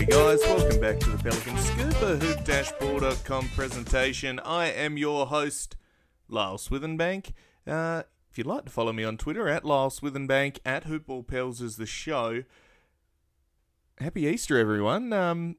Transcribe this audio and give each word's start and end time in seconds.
G'day, 0.00 0.08
guys. 0.08 0.40
Welcome 0.48 0.80
back 0.80 0.98
to 1.00 1.10
the 1.10 1.18
Pelican 1.18 1.58
Scoop, 1.58 2.02
a 2.02 2.16
hoop-ball.com 2.16 3.48
presentation. 3.50 4.40
I 4.40 4.70
am 4.70 4.96
your 4.96 5.26
host, 5.26 5.76
Lyle 6.26 6.56
Swithenbank. 6.56 7.32
Uh, 7.66 8.04
if 8.30 8.38
you'd 8.38 8.46
like 8.46 8.64
to 8.64 8.70
follow 8.70 8.94
me 8.94 9.04
on 9.04 9.18
Twitter, 9.18 9.46
at 9.46 9.62
Lyle 9.62 9.90
Swithenbank, 9.90 10.58
at 10.64 10.86
Hoopball 10.86 11.26
Pels 11.26 11.60
is 11.60 11.76
the 11.76 11.84
show. 11.84 12.44
Happy 13.98 14.22
Easter, 14.22 14.56
everyone. 14.56 15.12
Um, 15.12 15.56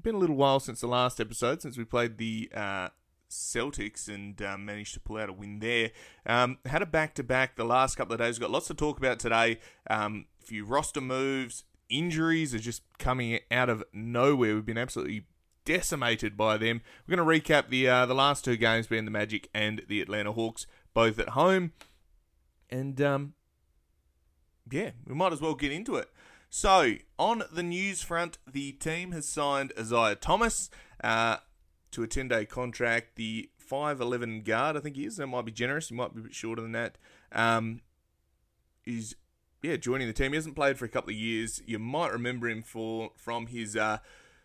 been 0.00 0.14
a 0.14 0.18
little 0.18 0.36
while 0.36 0.58
since 0.58 0.80
the 0.80 0.86
last 0.86 1.20
episode, 1.20 1.60
since 1.60 1.76
we 1.76 1.84
played 1.84 2.16
the 2.16 2.50
uh, 2.54 2.88
Celtics 3.30 4.08
and 4.08 4.40
um, 4.40 4.64
managed 4.64 4.94
to 4.94 5.00
pull 5.00 5.18
out 5.18 5.28
a 5.28 5.34
win 5.34 5.58
there. 5.58 5.90
Um, 6.24 6.56
had 6.64 6.80
a 6.80 6.86
back 6.86 7.14
to 7.16 7.22
back 7.22 7.56
the 7.56 7.64
last 7.64 7.96
couple 7.96 8.14
of 8.14 8.18
days. 8.18 8.38
We've 8.38 8.48
got 8.48 8.50
lots 8.50 8.68
to 8.68 8.74
talk 8.74 8.96
about 8.96 9.18
today. 9.18 9.58
Um, 9.90 10.24
a 10.42 10.46
few 10.46 10.64
roster 10.64 11.02
moves, 11.02 11.64
injuries 11.88 12.54
are 12.54 12.58
just 12.58 12.82
coming 12.98 13.38
out 13.50 13.68
of 13.68 13.84
nowhere. 13.92 14.54
We've 14.54 14.66
been 14.66 14.78
absolutely 14.78 15.26
decimated 15.64 16.36
by 16.36 16.56
them. 16.56 16.80
We're 17.06 17.16
going 17.16 17.42
to 17.42 17.52
recap 17.52 17.68
the 17.68 17.88
uh, 17.88 18.06
the 18.06 18.14
last 18.14 18.44
two 18.44 18.56
games 18.56 18.86
being 18.86 19.04
the 19.04 19.10
Magic 19.10 19.48
and 19.54 19.82
the 19.88 20.00
Atlanta 20.00 20.32
Hawks, 20.32 20.66
both 20.94 21.18
at 21.18 21.30
home. 21.30 21.72
And 22.70 23.00
um, 23.00 23.34
yeah, 24.70 24.90
we 25.06 25.14
might 25.14 25.32
as 25.32 25.40
well 25.40 25.54
get 25.54 25.72
into 25.72 25.96
it. 25.96 26.10
So, 26.48 26.94
on 27.18 27.42
the 27.52 27.62
news 27.62 28.02
front, 28.02 28.38
the 28.50 28.72
team 28.72 29.12
has 29.12 29.28
signed 29.28 29.72
Isaiah 29.78 30.14
Thomas 30.14 30.70
uh, 31.02 31.38
to 31.90 32.02
a 32.02 32.06
10 32.06 32.28
day 32.28 32.46
contract. 32.46 33.16
The 33.16 33.50
5'11 33.70 34.44
guard, 34.44 34.76
I 34.76 34.80
think 34.80 34.96
he 34.96 35.04
is, 35.04 35.16
that 35.16 35.26
might 35.26 35.44
be 35.44 35.52
generous, 35.52 35.88
he 35.88 35.94
might 35.94 36.14
be 36.14 36.20
a 36.20 36.24
bit 36.24 36.34
shorter 36.34 36.62
than 36.62 36.72
that. 36.72 36.98
Um, 37.32 37.80
is 38.86 39.16
yeah, 39.66 39.76
joining 39.76 40.06
the 40.06 40.12
team. 40.12 40.32
He 40.32 40.36
hasn't 40.36 40.54
played 40.54 40.78
for 40.78 40.84
a 40.84 40.88
couple 40.88 41.10
of 41.10 41.16
years. 41.16 41.60
You 41.66 41.80
might 41.80 42.12
remember 42.12 42.48
him 42.48 42.62
for 42.62 43.10
from 43.16 43.48
his 43.48 43.76
uh, 43.76 43.98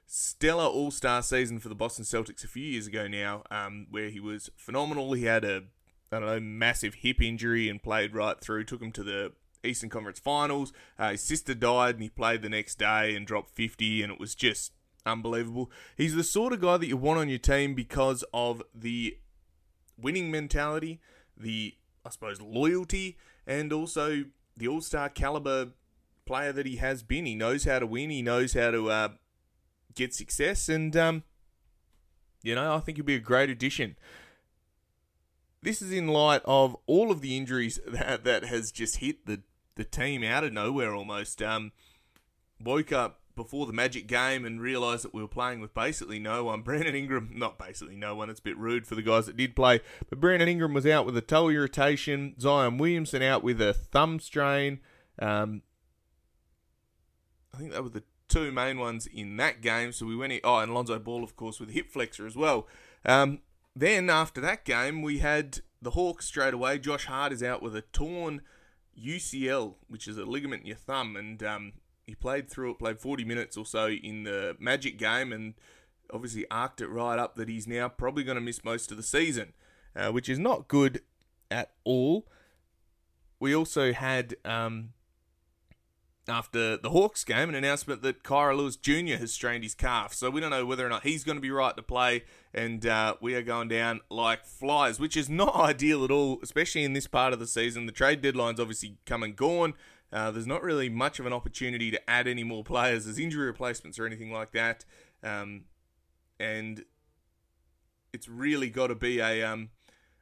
stellar 0.07 0.65
All 0.65 0.89
Star 0.89 1.21
season 1.21 1.59
for 1.59 1.69
the 1.69 1.75
Boston 1.75 2.05
Celtics 2.05 2.43
a 2.43 2.47
few 2.47 2.63
years 2.63 2.87
ago 2.87 3.07
now, 3.07 3.43
um, 3.51 3.85
where 3.91 4.09
he 4.09 4.19
was 4.19 4.49
phenomenal. 4.55 5.13
He 5.13 5.25
had 5.25 5.45
a 5.45 5.63
I 6.11 6.19
don't 6.19 6.25
know 6.25 6.39
massive 6.39 6.95
hip 6.95 7.21
injury 7.21 7.69
and 7.69 7.81
played 7.81 8.15
right 8.15 8.39
through. 8.39 8.63
Took 8.63 8.81
him 8.81 8.91
to 8.93 9.03
the 9.03 9.33
Eastern 9.63 9.89
Conference 9.89 10.19
Finals. 10.19 10.73
Uh, 10.97 11.11
his 11.11 11.21
sister 11.21 11.53
died 11.53 11.95
and 11.95 12.03
he 12.03 12.09
played 12.09 12.41
the 12.41 12.49
next 12.49 12.79
day 12.79 13.15
and 13.15 13.27
dropped 13.27 13.51
50, 13.51 14.01
and 14.01 14.11
it 14.11 14.19
was 14.19 14.33
just 14.33 14.73
unbelievable. 15.05 15.69
He's 15.95 16.15
the 16.15 16.23
sort 16.23 16.51
of 16.51 16.61
guy 16.61 16.77
that 16.77 16.87
you 16.87 16.97
want 16.97 17.19
on 17.19 17.29
your 17.29 17.37
team 17.37 17.75
because 17.75 18.23
of 18.33 18.63
the 18.73 19.17
winning 19.99 20.31
mentality, 20.31 20.99
the 21.37 21.75
I 22.03 22.09
suppose 22.09 22.41
loyalty, 22.41 23.17
and 23.45 23.71
also 23.71 24.23
the 24.57 24.67
All 24.67 24.81
Star 24.81 25.09
caliber 25.09 25.69
player 26.25 26.51
that 26.53 26.65
he 26.65 26.77
has 26.77 27.03
been. 27.03 27.25
He 27.25 27.35
knows 27.35 27.65
how 27.65 27.79
to 27.79 27.87
win. 27.87 28.09
He 28.09 28.21
knows 28.21 28.53
how 28.53 28.71
to 28.71 28.89
uh, 28.89 29.09
get 29.95 30.13
success, 30.13 30.69
and 30.69 30.95
um, 30.95 31.23
you 32.43 32.55
know 32.55 32.75
I 32.75 32.79
think 32.79 32.97
he'll 32.97 33.05
be 33.05 33.15
a 33.15 33.19
great 33.19 33.49
addition. 33.49 33.95
This 35.61 35.81
is 35.81 35.91
in 35.91 36.07
light 36.07 36.41
of 36.45 36.75
all 36.87 37.11
of 37.11 37.21
the 37.21 37.37
injuries 37.37 37.79
that 37.87 38.23
that 38.23 38.45
has 38.45 38.71
just 38.71 38.97
hit 38.97 39.25
the 39.25 39.41
the 39.75 39.83
team 39.83 40.23
out 40.23 40.43
of 40.43 40.53
nowhere 40.53 40.93
almost. 40.93 41.41
Um, 41.41 41.71
woke 42.63 42.91
up 42.91 43.20
before 43.43 43.65
the 43.65 43.73
Magic 43.73 44.05
game 44.05 44.45
and 44.45 44.61
realised 44.61 45.03
that 45.03 45.13
we 45.13 45.21
were 45.21 45.27
playing 45.27 45.59
with 45.59 45.73
basically 45.73 46.19
no 46.19 46.43
one. 46.43 46.61
Brandon 46.63 46.95
Ingram, 46.95 47.31
not 47.33 47.57
basically 47.57 47.95
no 47.95 48.15
one, 48.15 48.29
it's 48.29 48.39
a 48.39 48.43
bit 48.43 48.57
rude 48.57 48.85
for 48.85 48.95
the 48.95 49.01
guys 49.01 49.25
that 49.25 49.35
did 49.35 49.55
play, 49.55 49.79
but 50.09 50.19
Brandon 50.19 50.47
Ingram 50.47 50.73
was 50.73 50.85
out 50.85 51.05
with 51.05 51.17
a 51.17 51.21
toe 51.21 51.49
irritation. 51.49 52.35
Zion 52.39 52.77
Williamson 52.77 53.21
out 53.21 53.43
with 53.43 53.59
a 53.59 53.73
thumb 53.73 54.19
strain. 54.19 54.79
Um, 55.19 55.63
I 57.53 57.57
think 57.57 57.71
that 57.71 57.83
were 57.83 57.89
the 57.89 58.03
two 58.27 58.51
main 58.51 58.77
ones 58.77 59.07
in 59.07 59.37
that 59.37 59.61
game. 59.61 59.91
So 59.91 60.05
we 60.05 60.15
went, 60.15 60.33
in, 60.33 60.39
oh, 60.43 60.59
and 60.59 60.73
Lonzo 60.73 60.99
Ball, 60.99 61.23
of 61.23 61.35
course, 61.35 61.59
with 61.59 61.69
a 61.69 61.73
hip 61.73 61.91
flexor 61.91 62.25
as 62.25 62.35
well. 62.35 62.67
Um, 63.05 63.39
then 63.75 64.09
after 64.09 64.39
that 64.41 64.65
game, 64.65 65.01
we 65.01 65.19
had 65.19 65.59
the 65.81 65.91
Hawks 65.91 66.25
straight 66.27 66.53
away. 66.53 66.79
Josh 66.79 67.05
Hart 67.05 67.33
is 67.33 67.41
out 67.41 67.61
with 67.61 67.75
a 67.75 67.81
torn 67.81 68.41
UCL, 68.97 69.75
which 69.87 70.07
is 70.07 70.17
a 70.17 70.25
ligament 70.25 70.61
in 70.61 70.67
your 70.67 70.77
thumb, 70.77 71.15
and 71.15 71.41
um, 71.43 71.73
he 72.11 72.15
played 72.15 72.49
through 72.49 72.71
it, 72.71 72.79
played 72.79 72.99
40 72.99 73.23
minutes 73.23 73.55
or 73.55 73.65
so 73.65 73.87
in 73.87 74.23
the 74.23 74.57
Magic 74.59 74.97
game, 74.97 75.31
and 75.31 75.53
obviously 76.13 76.45
arced 76.51 76.81
it 76.81 76.89
right 76.89 77.17
up 77.17 77.35
that 77.35 77.47
he's 77.47 77.67
now 77.67 77.87
probably 77.87 78.25
going 78.25 78.35
to 78.35 78.41
miss 78.41 78.65
most 78.65 78.91
of 78.91 78.97
the 78.97 79.03
season, 79.03 79.53
uh, 79.95 80.11
which 80.11 80.27
is 80.27 80.37
not 80.37 80.67
good 80.67 81.03
at 81.49 81.71
all. 81.85 82.27
We 83.39 83.55
also 83.55 83.93
had, 83.93 84.35
um, 84.43 84.89
after 86.27 86.75
the 86.75 86.89
Hawks 86.89 87.23
game, 87.23 87.47
an 87.47 87.55
announcement 87.55 88.01
that 88.01 88.23
Kira 88.23 88.57
Lewis 88.57 88.75
Jr. 88.75 89.15
has 89.15 89.31
strained 89.31 89.63
his 89.63 89.73
calf. 89.73 90.13
So 90.13 90.29
we 90.29 90.41
don't 90.41 90.51
know 90.51 90.65
whether 90.65 90.85
or 90.85 90.89
not 90.89 91.03
he's 91.03 91.23
going 91.23 91.37
to 91.37 91.41
be 91.41 91.49
right 91.49 91.77
to 91.77 91.81
play, 91.81 92.25
and 92.53 92.85
uh, 92.85 93.15
we 93.21 93.35
are 93.35 93.41
going 93.41 93.69
down 93.69 94.01
like 94.09 94.45
flies, 94.45 94.99
which 94.99 95.15
is 95.15 95.29
not 95.29 95.55
ideal 95.69 96.03
at 96.03 96.11
all, 96.11 96.39
especially 96.43 96.83
in 96.83 96.91
this 96.91 97.07
part 97.07 97.31
of 97.31 97.39
the 97.39 97.47
season. 97.47 97.85
The 97.85 97.93
trade 97.93 98.21
deadline's 98.21 98.59
obviously 98.59 98.97
come 99.05 99.23
and 99.23 99.33
gone. 99.33 99.75
Uh, 100.11 100.31
there's 100.31 100.47
not 100.47 100.61
really 100.61 100.89
much 100.89 101.19
of 101.19 101.25
an 101.25 101.33
opportunity 101.33 101.89
to 101.91 102.09
add 102.09 102.27
any 102.27 102.43
more 102.43 102.63
players 102.63 103.07
as 103.07 103.17
injury 103.17 103.45
replacements 103.45 103.97
or 103.97 104.05
anything 104.05 104.31
like 104.31 104.51
that. 104.51 104.83
Um, 105.23 105.65
and 106.39 106.83
it's 108.13 108.27
really 108.27 108.69
got 108.69 108.87
to 108.87 108.95
be 108.95 109.19
a 109.19 109.43
um, 109.43 109.69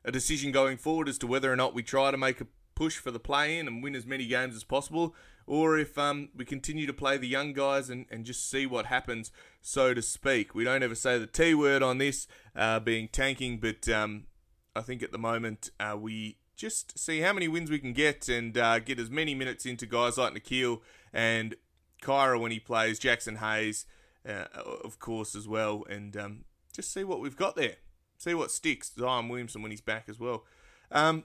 a 0.06 0.12
decision 0.12 0.52
going 0.52 0.78
forward 0.78 1.10
as 1.10 1.18
to 1.20 1.28
whether 1.28 1.52
or 1.52 1.56
not 1.56 1.74
we 1.74 1.84
try 1.84 2.12
to 2.12 2.18
make 2.18 2.40
a 2.42 2.48
push 2.76 2.98
for 2.98 3.12
the 3.12 3.20
play 3.20 3.58
in 3.58 3.68
and 3.68 3.84
win 3.84 3.96
as 3.96 4.06
many 4.06 4.26
games 4.26 4.56
as 4.56 4.64
possible, 4.64 5.14
or 5.46 5.78
if 5.78 5.98
um, 5.98 6.30
we 6.36 6.46
continue 6.46 6.86
to 6.86 6.94
play 6.94 7.18
the 7.18 7.28
young 7.28 7.52
guys 7.52 7.90
and, 7.90 8.06
and 8.10 8.26
just 8.26 8.50
see 8.50 8.66
what 8.66 8.86
happens, 8.86 9.32
so 9.62 9.94
to 9.94 10.02
speak. 10.02 10.56
We 10.56 10.64
don't 10.64 10.84
ever 10.84 10.96
say 10.96 11.18
the 11.18 11.28
T 11.28 11.54
word 11.54 11.84
on 11.84 11.98
this, 11.98 12.28
uh, 12.56 12.80
being 12.80 13.10
tanking, 13.10 13.58
but 13.58 13.90
um, 13.90 14.28
I 14.76 14.82
think 14.82 15.04
at 15.04 15.12
the 15.12 15.18
moment 15.18 15.72
uh, 15.80 15.98
we 16.00 16.38
just 16.60 17.00
see 17.00 17.22
how 17.22 17.32
many 17.32 17.48
wins 17.48 17.72
we 17.72 17.80
can 17.80 17.94
get 17.94 18.28
and 18.28 18.58
uh, 18.58 18.80
get 18.80 19.00
as 19.00 19.10
many 19.10 19.34
minutes 19.34 19.66
into 19.66 19.86
guys 19.86 20.18
like 20.18 20.34
Nickeil 20.34 20.82
and 21.14 21.56
Kira 22.02 22.40
when 22.40 22.52
he 22.52 22.60
plays, 22.60 23.00
Jaxson 23.00 23.38
Hayes, 23.38 23.86
uh, 24.28 24.46
of 24.84 25.00
course, 25.00 25.36
as 25.36 25.48
well, 25.48 25.86
and 25.90 26.18
um, 26.18 26.44
just 26.74 26.94
see 26.94 27.06
what 27.06 27.22
we've 27.22 27.38
got 27.38 27.56
there. 27.56 27.76
See 28.18 28.34
what 28.34 28.52
sticks. 28.52 28.92
Zion 28.94 29.30
Williamson 29.30 29.62
when 29.62 29.72
he's 29.72 29.80
back 29.80 30.10
as 30.10 30.20
well. 30.20 30.44
Um, 30.92 31.24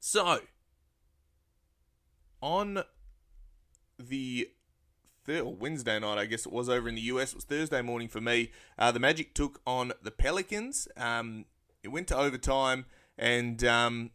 so, 0.00 0.40
on 2.42 2.82
the 3.96 4.50
Wednesday 5.28 6.00
night, 6.00 6.18
I 6.18 6.26
guess 6.26 6.44
it 6.44 6.52
was 6.52 6.68
over 6.68 6.88
in 6.88 6.96
the 6.96 7.02
US, 7.02 7.30
it 7.30 7.36
was 7.36 7.44
Thursday 7.44 7.82
morning 7.82 8.08
for 8.08 8.20
me. 8.20 8.50
Uh, 8.76 8.90
the 8.90 8.98
Magic 8.98 9.32
took 9.32 9.60
on 9.64 9.92
the 10.02 10.10
Pelicans. 10.10 10.88
Um, 10.96 11.44
it 11.84 11.88
went 11.88 12.08
to 12.08 12.16
overtime, 12.16 12.86
and 13.16 13.62
um, 13.62 14.10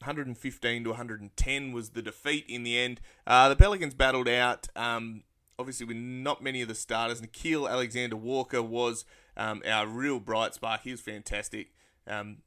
115 0.00 0.84
to 0.84 0.90
110 0.90 1.72
was 1.72 1.90
the 1.90 2.02
defeat 2.02 2.44
in 2.48 2.62
the 2.62 2.78
end. 2.78 3.00
Uh, 3.26 3.48
the 3.48 3.56
Pelicans 3.56 3.94
battled 3.94 4.28
out, 4.28 4.68
um, 4.76 5.22
obviously, 5.58 5.86
with 5.86 5.96
not 5.96 6.42
many 6.42 6.62
of 6.62 6.68
the 6.68 6.74
starters. 6.74 7.20
Nickeil 7.20 7.68
Alexander 7.70 8.16
Walker 8.16 8.62
was 8.62 9.04
um, 9.36 9.62
our 9.66 9.86
real 9.86 10.20
bright 10.20 10.54
spark. 10.54 10.82
He 10.82 10.90
was 10.90 11.00
fantastic. 11.00 11.72
Um, 12.06 12.38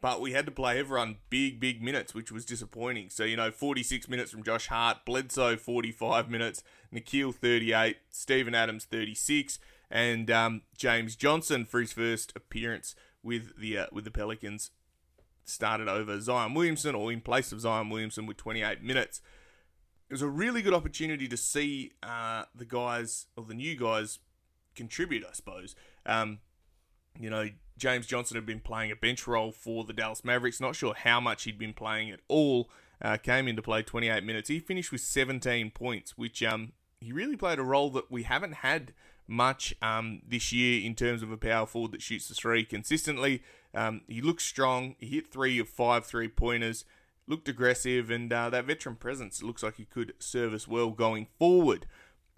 but 0.00 0.20
we 0.20 0.32
had 0.32 0.46
to 0.46 0.52
play 0.52 0.78
everyone 0.78 1.16
big, 1.30 1.58
big 1.58 1.82
minutes, 1.82 2.14
which 2.14 2.30
was 2.30 2.44
disappointing. 2.44 3.08
So, 3.10 3.24
you 3.24 3.36
know, 3.36 3.50
46 3.50 4.08
minutes 4.08 4.30
from 4.30 4.42
Josh 4.42 4.68
Hart, 4.68 4.98
Bledsoe 5.04 5.56
45 5.56 6.30
minutes, 6.30 6.62
Nickeil 6.94 7.34
38, 7.34 7.96
Steven 8.10 8.54
Adams 8.54 8.84
36, 8.84 9.58
and 9.90 10.30
um, 10.30 10.62
James 10.76 11.16
Johnson 11.16 11.64
for 11.64 11.80
his 11.80 11.92
first 11.92 12.32
appearance 12.36 12.94
with 13.22 13.58
the 13.58 13.78
uh, 13.78 13.86
with 13.90 14.04
the 14.04 14.10
Pelicans 14.10 14.70
started 15.46 15.88
over 15.88 16.20
Zion 16.20 16.54
Williamson 16.54 16.94
or 16.94 17.12
in 17.12 17.20
place 17.20 17.52
of 17.52 17.60
Zion 17.60 17.88
Williamson 17.88 18.26
with 18.26 18.36
28 18.36 18.82
minutes. 18.82 19.20
It 20.08 20.14
was 20.14 20.22
a 20.22 20.28
really 20.28 20.62
good 20.62 20.74
opportunity 20.74 21.26
to 21.28 21.36
see 21.36 21.92
uh, 22.02 22.44
the 22.54 22.64
guys, 22.64 23.26
or 23.36 23.44
the 23.44 23.54
new 23.54 23.76
guys, 23.76 24.18
contribute, 24.74 25.24
I 25.28 25.32
suppose. 25.32 25.74
Um, 26.04 26.38
you 27.18 27.30
know, 27.30 27.48
James 27.78 28.06
Johnson 28.06 28.36
had 28.36 28.46
been 28.46 28.60
playing 28.60 28.90
a 28.90 28.96
bench 28.96 29.26
role 29.26 29.52
for 29.52 29.84
the 29.84 29.92
Dallas 29.92 30.24
Mavericks. 30.24 30.60
Not 30.60 30.76
sure 30.76 30.94
how 30.94 31.20
much 31.20 31.44
he'd 31.44 31.58
been 31.58 31.74
playing 31.74 32.10
at 32.10 32.20
all. 32.28 32.70
Uh, 33.02 33.16
came 33.16 33.46
into 33.46 33.62
play 33.62 33.82
28 33.82 34.24
minutes. 34.24 34.48
He 34.48 34.58
finished 34.58 34.90
with 34.90 35.02
17 35.02 35.70
points, 35.72 36.16
which 36.16 36.42
um, 36.42 36.72
he 37.00 37.12
really 37.12 37.36
played 37.36 37.58
a 37.58 37.62
role 37.62 37.90
that 37.90 38.10
we 38.10 38.22
haven't 38.22 38.54
had 38.54 38.94
much 39.28 39.74
um, 39.82 40.22
this 40.26 40.52
year 40.52 40.84
in 40.84 40.94
terms 40.94 41.22
of 41.22 41.30
a 41.30 41.36
power 41.36 41.66
forward 41.66 41.92
that 41.92 42.02
shoots 42.02 42.28
the 42.28 42.34
three 42.34 42.64
consistently. 42.64 43.42
Um, 43.76 44.00
he 44.08 44.20
looked 44.20 44.42
strong. 44.42 44.96
He 44.98 45.06
hit 45.06 45.30
three 45.30 45.58
of 45.58 45.68
five 45.68 46.06
three 46.06 46.28
pointers. 46.28 46.84
Looked 47.28 47.48
aggressive, 47.48 48.10
and 48.10 48.32
uh, 48.32 48.50
that 48.50 48.64
veteran 48.64 48.96
presence 48.96 49.42
looks 49.42 49.62
like 49.62 49.76
he 49.76 49.84
could 49.84 50.14
serve 50.18 50.54
us 50.54 50.66
well 50.66 50.90
going 50.90 51.26
forward. 51.38 51.86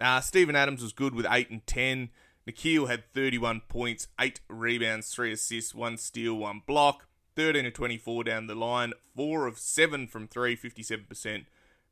Uh, 0.01 0.21
Steven 0.21 0.57
Adams 0.57 0.83
was 0.83 0.93
good 0.93 1.15
with 1.15 1.27
eight 1.31 1.51
and 1.51 1.67
ten. 1.67 2.11
Nickeil 2.49 2.89
had 2.89 3.13
31 3.13 3.61
points, 3.69 4.09
8 4.19 4.41
rebounds, 4.49 5.13
3 5.13 5.33
assists, 5.33 5.75
1 5.75 5.99
steal, 5.99 6.35
1 6.35 6.63
block. 6.67 7.07
13 7.39 7.67
of 7.67 7.73
24 7.73 8.25
down 8.25 8.49
the 8.49 8.55
line, 8.57 8.93
4 9.15 9.47
of 9.47 9.61
7 9.61 10.09
from 10.09 10.27
3, 10.27 10.57
57%. 10.57 11.45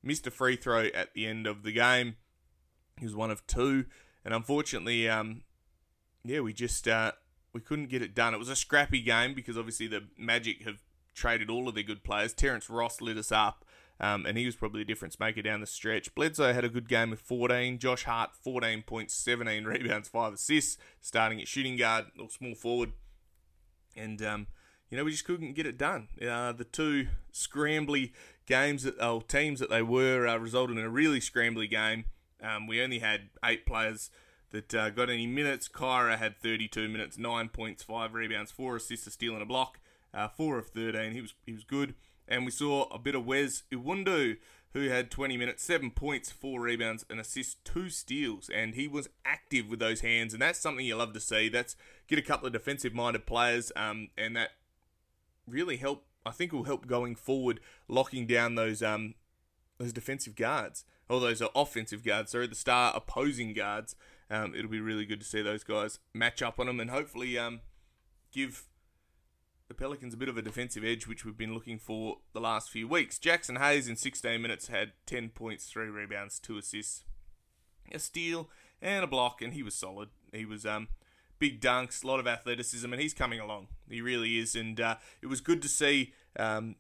Missed 0.03 0.27
a 0.27 0.31
free 0.33 0.57
throw 0.57 0.87
at 0.87 1.15
the 1.15 1.25
end 1.25 1.47
of 1.47 1.63
the 1.63 1.71
game. 1.71 2.17
He 2.99 3.05
was 3.05 3.15
one 3.15 3.31
of 3.31 3.47
two. 3.47 3.85
and 4.25 4.35
unfortunately, 4.35 5.09
um, 5.09 5.43
yeah, 6.25 6.41
we 6.41 6.53
just 6.53 6.89
uh, 6.89 7.13
we 7.57 7.63
couldn't 7.63 7.89
get 7.89 8.03
it 8.03 8.15
done. 8.15 8.35
It 8.35 8.39
was 8.39 8.49
a 8.49 8.57
scrappy 8.57 9.01
game 9.01 9.35
because 9.35 9.57
obviously 9.57 9.87
the 9.87 10.05
Magic 10.17 10.63
have 10.65 10.83
traded 11.15 11.51
all 11.51 11.69
of 11.69 11.75
their 11.75 11.83
good 11.83 12.05
players. 12.05 12.33
Terrence 12.33 12.71
Ross 12.71 13.01
lit 13.01 13.17
us 13.17 13.33
up. 13.33 13.65
Um, 13.99 14.27
and 14.27 14.37
he 14.37 14.45
was 14.45 14.55
probably 14.55 14.83
a 14.83 14.85
difference 14.85 15.19
maker 15.19 15.41
down 15.41 15.61
the 15.61 15.67
stretch. 15.67 16.15
Bledsoe 16.15 16.53
had 16.53 16.65
a 16.65 16.69
good 16.69 16.87
game 16.87 17.09
with 17.09 17.21
14. 17.21 17.79
Josh 17.79 18.05
Hart, 18.05 18.31
14 18.43 18.83
points, 18.83 19.15
17 19.15 19.65
rebounds, 19.65 20.09
5 20.09 20.35
assists, 20.35 20.77
starting 21.01 21.41
at 21.41 21.49
shooting 21.49 21.79
guard 21.79 22.07
or 22.21 22.29
small 22.29 22.55
forward. 22.55 22.93
And, 23.97 24.21
um, 24.21 24.49
you 24.91 24.99
know, 24.99 25.05
we 25.05 25.13
just 25.13 25.25
couldn't 25.25 25.55
get 25.55 25.65
it 25.65 25.79
done. 25.79 26.09
Uh, 26.21 26.53
the 26.53 26.65
two 26.65 27.09
scrambly 27.33 28.13
games, 28.45 28.83
that, 28.83 28.97
oh, 29.01 29.21
teams 29.21 29.61
that 29.61 29.71
they 29.71 29.81
were, 29.81 30.27
uh, 30.27 30.37
resulted 30.37 30.77
in 30.77 30.85
a 30.85 30.91
really 30.91 31.21
scrambly 31.21 31.69
game. 31.69 32.05
Um, 32.43 32.67
we 32.67 32.83
only 32.83 32.99
had 32.99 33.31
eight 33.43 33.65
players 33.65 34.11
that 34.57 34.75
uh, 34.75 34.91
got 34.91 35.11
any 35.11 35.27
minutes. 35.27 35.69
Kira 35.69 36.17
had 36.17 36.39
32 36.39 36.89
minutes, 36.89 37.19
9 37.19 37.49
points, 37.51 37.83
5 37.83 38.15
rebounds, 38.15 38.51
4 38.51 38.77
assists, 38.77 39.07
a 39.07 39.11
steal, 39.11 39.35
and 39.35 39.43
a 39.43 39.47
block. 39.47 39.79
Uh, 40.15 40.29
4 40.29 40.59
of 40.59 40.69
13. 40.69 41.13
He 41.13 41.21
was, 41.21 41.35
he 41.45 41.53
was 41.53 41.65
good. 41.65 41.95
And 42.27 42.45
we 42.45 42.51
saw 42.51 42.85
a 42.85 42.99
bit 42.99 43.15
of 43.15 43.27
Wes 43.27 43.65
Iwundu, 43.71 44.39
who 44.73 44.89
had 44.89 45.11
20 45.11 45.37
minutes, 45.37 45.63
7 45.63 45.91
points, 45.91 46.33
4 46.33 46.61
rebounds, 46.61 47.05
and 47.11 47.21
assists, 47.21 47.57
2 47.65 47.91
steals. 47.91 48.49
And 48.49 48.75
he 48.75 48.89
was 48.89 49.11
active 49.27 49.69
with 49.69 49.79
those 49.79 50.01
hands, 50.01 50.33
and 50.33 50.41
that's 50.41 50.59
something 50.59 50.87
you 50.87 50.97
love 50.97 51.13
to 51.13 51.21
see. 51.21 51.51
That's 51.51 51.77
get 52.09 52.19
a 52.19 52.23
couple 52.23 52.47
of 52.47 52.55
defensive 52.55 52.95
minded 52.95 53.27
players, 53.27 53.71
um, 53.77 54.09
and 54.17 54.37
that 54.37 54.53
really 55.47 55.77
help. 55.77 56.05
I 56.25 56.33
think 56.33 56.53
will 56.53 56.65
help 56.65 56.89
going 56.89 57.15
forward, 57.15 57.61
locking 57.87 58.27
down 58.27 58.57
those 58.57 58.83
um, 58.83 59.15
those 59.79 59.93
defensive 59.93 60.35
guards, 60.35 60.85
or 61.09 61.21
those 61.21 61.43
offensive 61.55 62.03
guards. 62.05 62.33
Sorry, 62.33 62.47
the 62.47 62.55
star 62.55 62.93
opposing 62.97 63.53
guards. 63.53 63.95
Um, 64.31 64.55
it'll 64.55 64.71
be 64.71 64.81
really 64.81 65.07
good 65.07 65.21
to 65.21 65.27
see 65.27 65.43
those 65.43 65.63
guys 65.63 65.99
match 66.13 66.43
up 66.43 66.59
on 66.59 66.67
them, 66.67 66.81
and 66.81 66.91
hopefully 66.91 67.39
um, 67.39 67.61
give 68.33 68.65
the 69.69 69.75
Pelicans 69.75 70.15
a 70.15 70.17
bit 70.17 70.29
of 70.29 70.37
a 70.37 70.43
defensive 70.43 70.85
edge, 70.85 71.07
which 71.07 71.25
we've 71.25 71.37
been 71.37 71.55
looking 71.55 71.79
for 71.79 72.19
the 72.33 72.41
last 72.41 72.71
few 72.71 72.87
weeks. 72.87 73.19
Jaxson 73.19 73.59
Hayes 73.59 73.89
in 73.89 73.97
16 73.97 74.41
minutes 74.41 74.69
had 74.69 74.93
10 75.07 75.31
points, 75.31 75.67
3 75.67 75.89
rebounds, 75.89 76.39
2 76.39 76.59
assists, 76.59 77.05
a 77.93 77.99
steal, 77.99 78.49
and 78.81 79.05
a 79.05 79.09
block, 79.09 79.43
and 79.43 79.55
he 79.55 79.63
was 79.63 79.75
solid. 79.75 80.09
He 80.33 80.45
was 80.45 80.65
um, 80.67 80.89
big 81.39 81.61
dunks, 81.61 82.05
a 82.05 82.07
lot 82.07 82.21
of 82.21 82.27
athleticism, 82.27 82.93
and 82.93 83.01
he's 83.01 83.15
coming 83.15 83.41
along. 83.41 83.69
He 83.89 84.01
really 84.01 84.39
is, 84.39 84.55
and 84.55 84.81
uh, 84.81 84.97
it 85.23 85.27
was 85.27 85.41
good 85.41 85.63
to 85.63 85.69
see 85.69 86.13
um, 86.39 86.77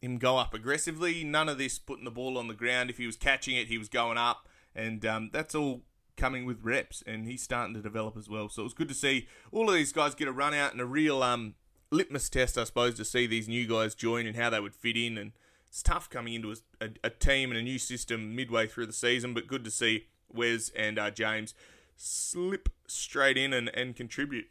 him 0.00 0.18
go 0.18 0.38
up 0.38 0.54
aggressively. 0.54 1.24
None 1.24 1.48
of 1.48 1.58
this 1.58 1.78
putting 1.78 2.04
the 2.04 2.10
ball 2.10 2.38
on 2.38 2.48
the 2.48 2.54
ground. 2.54 2.90
If 2.90 2.98
he 2.98 3.06
was 3.06 3.16
catching 3.16 3.56
it, 3.56 3.68
he 3.68 3.78
was 3.78 3.88
going 3.88 4.18
up, 4.18 4.48
and 4.74 5.04
um, 5.04 5.30
that's 5.32 5.54
all 5.54 5.82
coming 6.20 6.44
with 6.44 6.62
reps, 6.62 7.02
and 7.06 7.26
he's 7.26 7.42
starting 7.42 7.74
to 7.74 7.80
develop 7.80 8.16
as 8.16 8.28
well. 8.28 8.48
So 8.48 8.62
it 8.62 8.64
was 8.64 8.74
good 8.74 8.88
to 8.88 8.94
see 8.94 9.26
all 9.50 9.68
of 9.68 9.74
these 9.74 9.92
guys 9.92 10.14
get 10.14 10.28
a 10.28 10.32
run 10.32 10.52
out 10.52 10.72
and 10.72 10.80
a 10.80 10.86
real 10.86 11.22
um, 11.22 11.54
litmus 11.90 12.28
test, 12.28 12.58
I 12.58 12.64
suppose, 12.64 12.94
to 12.96 13.04
see 13.04 13.26
these 13.26 13.48
new 13.48 13.66
guys 13.66 13.94
join 13.94 14.26
and 14.26 14.36
how 14.36 14.50
they 14.50 14.60
would 14.60 14.74
fit 14.74 14.96
in. 14.96 15.16
And 15.16 15.32
it's 15.68 15.82
tough 15.82 16.10
coming 16.10 16.34
into 16.34 16.52
a, 16.52 16.56
a, 16.84 16.88
a 17.04 17.10
team 17.10 17.50
and 17.50 17.58
a 17.58 17.62
new 17.62 17.78
system 17.78 18.36
midway 18.36 18.66
through 18.66 18.86
the 18.86 18.92
season, 18.92 19.32
but 19.32 19.46
good 19.46 19.64
to 19.64 19.70
see 19.70 20.06
Wes 20.32 20.70
and 20.76 20.98
uh, 20.98 21.10
James 21.10 21.54
slip 21.96 22.68
straight 22.86 23.38
in 23.38 23.52
and, 23.52 23.68
and 23.74 23.96
contribute. 23.96 24.46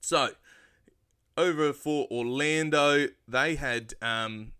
So, 0.00 0.30
over 1.36 1.72
for 1.72 2.08
Orlando, 2.10 3.06
they 3.28 3.54
had 3.54 3.94
um, 4.02 4.52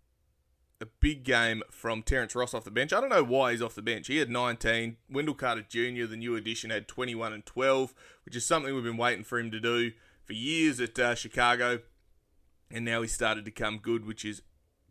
a 0.82 0.86
big 1.00 1.22
game 1.22 1.62
from 1.70 2.02
Terrence 2.02 2.34
Ross 2.34 2.52
off 2.52 2.64
the 2.64 2.70
bench. 2.70 2.92
I 2.92 3.00
don't 3.00 3.08
know 3.08 3.22
why 3.22 3.52
he's 3.52 3.62
off 3.62 3.76
the 3.76 3.82
bench. 3.82 4.08
He 4.08 4.16
had 4.18 4.28
19. 4.28 4.96
Wendell 5.08 5.34
Carter 5.34 5.62
Jr., 5.62 6.06
the 6.06 6.16
new 6.16 6.34
addition, 6.34 6.70
had 6.70 6.88
21 6.88 7.32
and 7.32 7.46
12, 7.46 7.94
which 8.24 8.34
is 8.34 8.44
something 8.44 8.74
we've 8.74 8.82
been 8.82 8.96
waiting 8.96 9.22
for 9.22 9.38
him 9.38 9.52
to 9.52 9.60
do 9.60 9.92
for 10.24 10.32
years 10.32 10.80
at 10.80 10.98
uh, 10.98 11.14
Chicago, 11.14 11.80
and 12.70 12.84
now 12.84 13.00
he 13.00 13.08
started 13.08 13.44
to 13.44 13.52
come 13.52 13.78
good, 13.78 14.04
which 14.04 14.24
is 14.24 14.42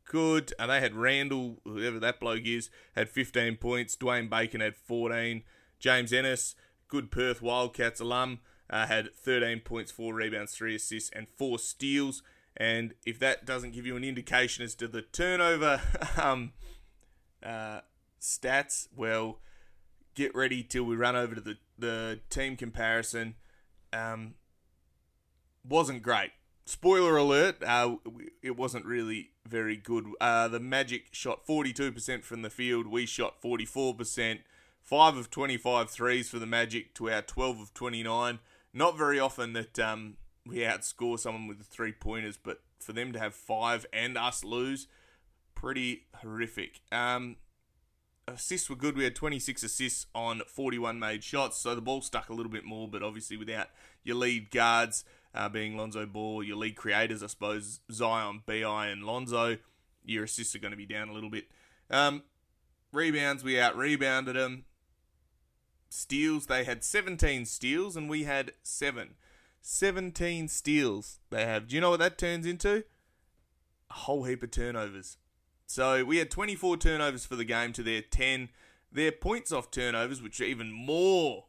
good. 0.05 0.53
And 0.57 0.71
they 0.71 0.79
had 0.79 0.95
Randall, 0.95 1.59
whoever 1.65 1.99
that 1.99 2.21
bloke 2.21 2.45
is, 2.45 2.69
had 2.95 3.09
15 3.09 3.57
points. 3.57 3.97
Dwayne 3.97 4.29
Bacon 4.29 4.61
had 4.61 4.77
14. 4.77 5.43
James 5.77 6.13
Ennis, 6.13 6.55
good 6.87 7.11
Perth 7.11 7.41
Wildcats 7.41 7.99
alum, 7.99 8.39
uh, 8.69 8.87
had 8.87 9.13
13 9.13 9.59
points, 9.59 9.91
4 9.91 10.13
rebounds, 10.13 10.53
3 10.53 10.75
assists, 10.75 11.09
and 11.13 11.27
4 11.37 11.59
steals. 11.59 12.23
And 12.57 12.93
if 13.05 13.17
that 13.19 13.45
doesn't 13.45 13.71
give 13.71 13.85
you 13.85 13.95
an 13.95 14.03
indication 14.03 14.63
as 14.63 14.75
to 14.75 14.87
the 14.87 15.01
turnover 15.01 15.81
um, 16.21 16.53
uh, 17.43 17.81
stats, 18.19 18.87
well, 18.95 19.39
get 20.15 20.35
ready 20.35 20.63
till 20.63 20.83
we 20.83 20.95
run 20.95 21.15
over 21.15 21.35
to 21.35 21.41
the, 21.41 21.57
the 21.77 22.19
team 22.29 22.57
comparison. 22.57 23.35
Um, 23.93 24.35
wasn't 25.67 26.03
great. 26.03 26.31
Spoiler 26.65 27.17
alert, 27.17 27.61
uh, 27.65 27.95
it 28.41 28.55
wasn't 28.55 28.85
really 28.85 29.31
very 29.47 29.75
good. 29.75 30.05
Uh, 30.21 30.47
the 30.47 30.59
Magic 30.59 31.07
shot 31.11 31.45
42% 31.45 32.23
from 32.23 32.43
the 32.43 32.49
field. 32.49 32.87
We 32.87 33.05
shot 33.05 33.41
44%. 33.41 34.39
5 34.83 35.17
of 35.17 35.29
25 35.29 35.89
threes 35.89 36.29
for 36.29 36.39
the 36.39 36.45
Magic 36.45 36.93
to 36.95 37.09
our 37.09 37.21
12 37.21 37.59
of 37.59 37.73
29. 37.73 38.39
Not 38.73 38.97
very 38.97 39.19
often 39.19 39.53
that 39.53 39.77
um, 39.79 40.17
we 40.45 40.57
outscore 40.57 41.19
someone 41.19 41.47
with 41.47 41.59
the 41.59 41.63
three 41.63 41.91
pointers, 41.91 42.37
but 42.37 42.61
for 42.79 42.93
them 42.93 43.11
to 43.13 43.19
have 43.19 43.33
five 43.33 43.85
and 43.93 44.17
us 44.17 44.43
lose, 44.43 44.87
pretty 45.55 46.05
horrific. 46.15 46.81
Um, 46.91 47.37
assists 48.27 48.69
were 48.69 48.75
good. 48.75 48.97
We 48.97 49.03
had 49.03 49.15
26 49.15 49.63
assists 49.63 50.07
on 50.15 50.41
41 50.47 50.99
made 50.99 51.23
shots, 51.23 51.57
so 51.57 51.75
the 51.75 51.81
ball 51.81 52.01
stuck 52.01 52.29
a 52.29 52.33
little 52.33 52.51
bit 52.51 52.65
more, 52.65 52.87
but 52.87 53.03
obviously 53.03 53.37
without 53.37 53.67
your 54.03 54.15
lead 54.15 54.51
guards 54.51 55.05
uh, 55.33 55.49
being 55.49 55.77
Lonzo 55.77 56.05
Ball, 56.05 56.43
your 56.43 56.57
lead 56.57 56.75
creators, 56.75 57.23
I 57.23 57.27
suppose, 57.27 57.79
Zion, 57.91 58.43
BI, 58.45 58.87
and 58.87 59.03
Lonzo, 59.03 59.57
your 60.03 60.25
assists 60.25 60.55
are 60.55 60.59
going 60.59 60.71
to 60.71 60.77
be 60.77 60.85
down 60.85 61.09
a 61.09 61.13
little 61.13 61.29
bit. 61.29 61.45
Um, 61.89 62.23
rebounds, 62.91 63.43
we 63.43 63.59
out 63.59 63.77
rebounded 63.77 64.35
them. 64.35 64.65
Steals, 65.89 66.47
they 66.47 66.63
had 66.63 66.83
17 66.83 67.45
steals, 67.45 67.95
and 67.95 68.09
we 68.09 68.23
had 68.23 68.53
7. 68.63 69.15
17 69.61 70.47
steals 70.47 71.19
they 71.29 71.45
have. 71.45 71.67
Do 71.67 71.75
you 71.75 71.81
know 71.81 71.91
what 71.91 71.99
that 71.99 72.17
turns 72.17 72.45
into? 72.45 72.83
A 73.89 73.93
whole 73.93 74.23
heap 74.23 74.43
of 74.43 74.51
turnovers. 74.51 75.17
So 75.67 76.03
we 76.03 76.17
had 76.17 76.29
24 76.29 76.77
turnovers 76.77 77.25
for 77.25 77.35
the 77.35 77.45
game 77.45 77.71
to 77.73 77.83
their 77.83 78.01
10. 78.01 78.49
Their 78.91 79.11
points 79.11 79.51
off 79.51 79.71
turnovers, 79.71 80.21
which 80.21 80.41
are 80.41 80.45
even 80.45 80.71
more 80.71 81.45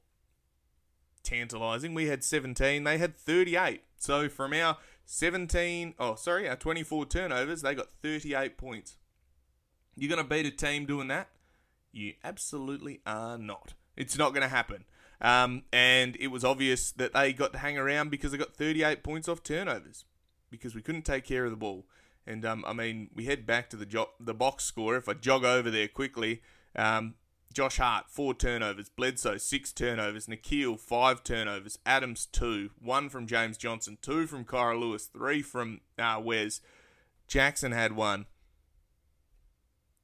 tantalising. 1.23 1.95
We 1.95 2.07
had 2.07 2.23
17, 2.23 2.85
they 2.85 2.99
had 2.99 3.17
38. 3.17 3.83
So 3.97 4.29
from 4.29 4.53
our 4.53 4.77
17, 5.07 5.95
oh, 5.99 6.15
sorry, 6.15 6.49
our 6.49 6.57
24 6.57 7.07
turnovers, 7.07 7.63
they 7.63 7.75
got 7.75 7.89
38 8.03 8.57
points. 8.57 8.97
You're 9.97 10.15
going 10.15 10.23
to 10.23 10.29
beat 10.29 10.47
a 10.47 10.51
team 10.51 10.87
doing 10.87 11.09
that? 11.09 11.29
You 11.93 12.15
absolutely 12.25 13.01
are 13.05 13.37
not. 13.37 13.75
It's 13.97 14.17
not 14.17 14.31
going 14.31 14.43
to 14.43 14.49
happen. 14.49 14.85
Um, 15.23 15.63
and 15.73 16.17
it 16.19 16.27
was 16.29 16.45
obvious 16.45 16.91
that 16.93 17.15
they 17.15 17.33
got 17.33 17.53
to 17.53 17.59
hang 17.61 17.79
around 17.79 18.11
because 18.11 18.33
they 18.33 18.39
got 18.39 18.55
38 18.55 19.05
points 19.05 19.29
off 19.29 19.43
turnovers 19.43 20.05
because 20.51 20.75
we 20.75 20.83
couldn't 20.83 21.03
take 21.03 21.25
care 21.25 21.45
of 21.45 21.53
the 21.53 21.57
ball. 21.57 21.87
And 22.27 22.45
um, 22.45 22.65
I 22.67 22.73
mean, 22.73 23.09
we 23.15 23.25
head 23.25 23.47
back 23.47 23.71
to 23.71 23.77
the 23.77 23.87
jo- 23.87 24.11
the 24.21 24.35
box 24.35 24.65
score. 24.65 24.97
If 24.97 25.09
I 25.09 25.15
jog 25.15 25.45
over 25.45 25.71
there 25.71 25.89
quickly, 25.89 26.43
um, 26.77 27.15
Josh 27.53 27.79
Hart, 27.79 28.07
four 28.09 28.35
turnovers. 28.35 28.89
Bledsoe, 28.89 29.39
six 29.39 29.73
turnovers. 29.73 30.27
Nickeil, 30.27 30.79
five 30.79 31.23
turnovers. 31.23 31.79
Adams, 31.87 32.27
two. 32.27 32.71
One 32.81 33.09
from 33.09 33.27
James 33.27 33.57
Johnson, 33.57 33.99
two 34.01 34.27
from 34.27 34.45
Kira 34.45 34.79
Lewis, 34.79 35.07
three 35.07 35.43
from 35.43 35.81
uh, 35.99 36.21
Wes. 36.23 36.61
Jaxson 37.29 37.73
had 37.73 37.97
one. 37.97 38.27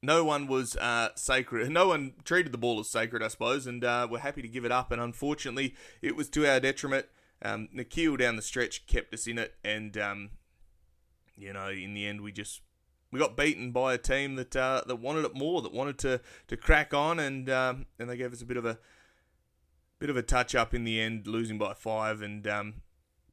No 0.02 0.22
one 0.24 0.46
was 0.46 0.76
uh, 0.76 1.08
sacred. 1.16 1.70
No 1.70 1.88
one 1.88 2.14
treated 2.24 2.52
the 2.52 2.58
ball 2.58 2.78
as 2.78 2.88
sacred, 2.88 3.22
I 3.22 3.28
suppose, 3.28 3.66
and 3.66 3.82
uh, 3.82 4.06
we're 4.08 4.20
happy 4.20 4.42
to 4.42 4.48
give 4.48 4.64
it 4.64 4.70
up. 4.70 4.92
And 4.92 5.00
unfortunately, 5.00 5.74
it 6.00 6.14
was 6.14 6.28
to 6.30 6.46
our 6.46 6.60
detriment. 6.60 7.06
Um, 7.42 7.68
Nickeil 7.74 8.18
down 8.18 8.36
the 8.36 8.42
stretch 8.42 8.86
kept 8.86 9.12
us 9.14 9.26
in 9.26 9.38
it, 9.38 9.54
and 9.64 9.96
um, 9.96 10.30
you 11.36 11.52
know, 11.52 11.68
in 11.68 11.94
the 11.94 12.06
end, 12.06 12.20
we 12.20 12.32
just 12.32 12.62
we 13.10 13.18
got 13.18 13.36
beaten 13.36 13.70
by 13.70 13.94
a 13.94 13.98
team 13.98 14.36
that 14.36 14.54
uh, 14.54 14.82
that 14.86 14.96
wanted 14.96 15.24
it 15.24 15.34
more, 15.34 15.62
that 15.62 15.72
wanted 15.72 15.98
to 15.98 16.20
to 16.48 16.56
crack 16.56 16.92
on, 16.92 17.18
and 17.18 17.48
um, 17.48 17.86
and 17.98 18.10
they 18.10 18.16
gave 18.16 18.32
us 18.32 18.42
a 18.42 18.46
bit 18.46 18.56
of 18.56 18.64
a 18.64 18.78
bit 19.98 20.10
of 20.10 20.16
a 20.16 20.22
touch 20.22 20.54
up 20.54 20.74
in 20.74 20.84
the 20.84 21.00
end, 21.00 21.26
losing 21.26 21.58
by 21.58 21.74
five, 21.74 22.22
and 22.22 22.46
um, 22.46 22.74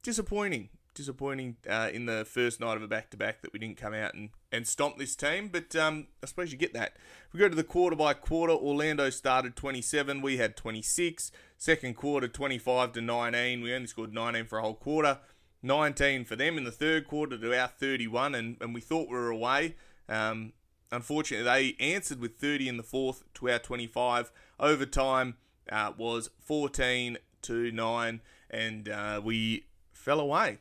disappointing, 0.03 0.69
disappointing 0.95 1.57
uh, 1.69 1.89
in 1.93 2.07
the 2.07 2.25
first 2.25 2.59
night 2.59 2.75
of 2.75 2.81
a 2.81 2.87
back 2.87 3.11
to 3.11 3.17
back 3.17 3.41
that 3.41 3.53
we 3.53 3.59
didn't 3.59 3.77
come 3.77 3.93
out 3.93 4.13
and, 4.15 4.29
and 4.51 4.65
stomp 4.65 4.97
this 4.97 5.15
team. 5.15 5.49
But 5.49 5.75
um, 5.75 6.07
I 6.23 6.25
suppose 6.25 6.51
you 6.51 6.57
get 6.57 6.73
that. 6.73 6.93
If 7.27 7.33
we 7.33 7.39
go 7.39 7.49
to 7.49 7.55
the 7.55 7.63
quarter 7.63 7.95
by 7.95 8.13
quarter, 8.13 8.53
Orlando 8.53 9.09
started 9.09 9.55
27, 9.55 10.21
we 10.21 10.37
had 10.37 10.57
26. 10.57 11.31
Second 11.57 11.95
quarter, 11.95 12.27
25 12.27 12.93
to 12.93 13.01
19. 13.01 13.61
We 13.61 13.73
only 13.73 13.87
scored 13.87 14.13
19 14.13 14.45
for 14.45 14.57
a 14.57 14.61
whole 14.61 14.73
quarter. 14.73 15.19
19 15.61 16.25
for 16.25 16.35
them 16.35 16.57
in 16.57 16.63
the 16.63 16.71
third 16.71 17.07
quarter 17.07 17.37
to 17.37 17.59
our 17.59 17.67
31, 17.67 18.35
and, 18.35 18.57
and 18.61 18.73
we 18.73 18.81
thought 18.81 19.09
we 19.09 19.15
were 19.15 19.31
away. 19.31 19.75
Um, 20.07 20.53
unfortunately, 20.91 21.43
they 21.43 21.75
answered 21.83 22.19
with 22.19 22.37
30 22.37 22.69
in 22.69 22.77
the 22.77 22.83
fourth 22.83 23.23
to 23.35 23.49
our 23.49 23.59
25. 23.59 24.31
Overtime, 24.59 25.37
uh, 25.71 25.91
was 25.97 26.29
14 26.39 27.17
to 27.43 27.71
9, 27.71 28.21
and 28.49 28.89
uh, 28.89 29.21
we 29.23 29.65
fell 29.91 30.19
away, 30.19 30.59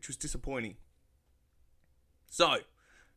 which 0.00 0.08
was 0.08 0.16
disappointing. 0.16 0.76
So, 2.26 2.60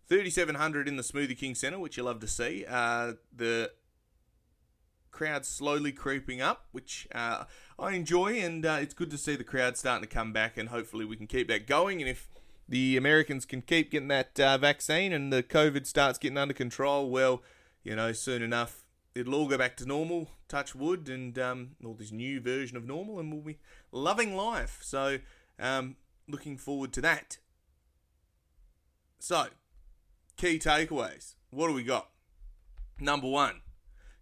3,700 0.10 0.86
in 0.86 0.98
the 0.98 1.02
Smoothie 1.02 1.38
King 1.38 1.56
Centre, 1.56 1.80
which 1.80 1.96
you 1.96 2.04
love 2.04 2.20
to 2.20 2.28
see. 2.28 2.66
Uh, 2.68 3.14
the 3.34 3.72
crowd 5.12 5.46
slowly 5.46 5.94
creeping 5.94 6.42
up, 6.42 6.66
which 6.74 7.08
uh, 7.16 7.46
I 7.80 7.94
enjoy, 7.94 8.34
and 8.42 8.66
uh, 8.66 8.80
it's 8.82 8.94
good 8.94 9.10
to 9.12 9.18
see 9.18 9.38
the 9.38 9.46
crowd 9.46 9.78
starting 9.78 10.06
to 10.06 10.14
come 10.14 10.34
back, 10.34 10.58
and 10.58 10.68
hopefully 10.68 11.06
we 11.06 11.16
can 11.16 11.26
keep 11.26 11.48
that 11.48 11.68
going. 11.68 12.02
And 12.02 12.10
if 12.10 12.28
the 12.68 12.98
Americans 12.98 13.46
can 13.46 13.62
keep 13.62 13.92
getting 13.92 14.10
that 14.10 14.38
uh, 14.38 14.58
vaccine 14.58 15.14
and 15.14 15.32
the 15.32 15.42
COVID 15.42 15.86
starts 15.86 16.20
getting 16.20 16.38
under 16.38 16.54
control, 16.54 17.10
well, 17.10 17.44
you 17.82 17.96
know, 17.96 18.12
soon 18.12 18.42
enough 18.42 18.84
it'll 19.16 19.36
all 19.36 19.48
go 19.48 19.58
back 19.58 19.78
to 19.78 19.86
normal. 19.86 20.32
Touch 20.50 20.76
wood, 20.76 21.08
and 21.08 21.40
um, 21.40 21.78
all 21.86 21.94
this 21.94 22.12
new 22.12 22.42
version 22.42 22.76
of 22.76 22.84
normal, 22.84 23.22
and 23.22 23.32
we'll 23.32 23.42
be 23.42 23.60
loving 23.94 24.36
life. 24.36 24.80
So, 24.82 25.20
um, 25.58 25.96
looking 26.28 26.58
forward 26.58 26.94
to 26.94 27.02
that. 27.02 27.38
So, 29.20 29.48
key 30.38 30.60
takeaways. 30.60 31.36
What 31.50 31.68
do 31.68 31.74
we 31.74 31.84
got? 31.84 32.10
Number 33.00 33.30
one, 33.30 33.62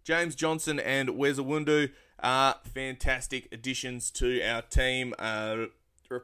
James 0.04 0.34
Johnson 0.34 0.78
and 0.78 1.10
Wes 1.10 1.38
Iwundu 1.38 1.90
are 2.20 2.56
fantastic 2.64 3.48
additions 3.52 4.10
to 4.12 4.40
our 4.42 4.62
team. 4.62 5.14
Uh, 5.18 5.66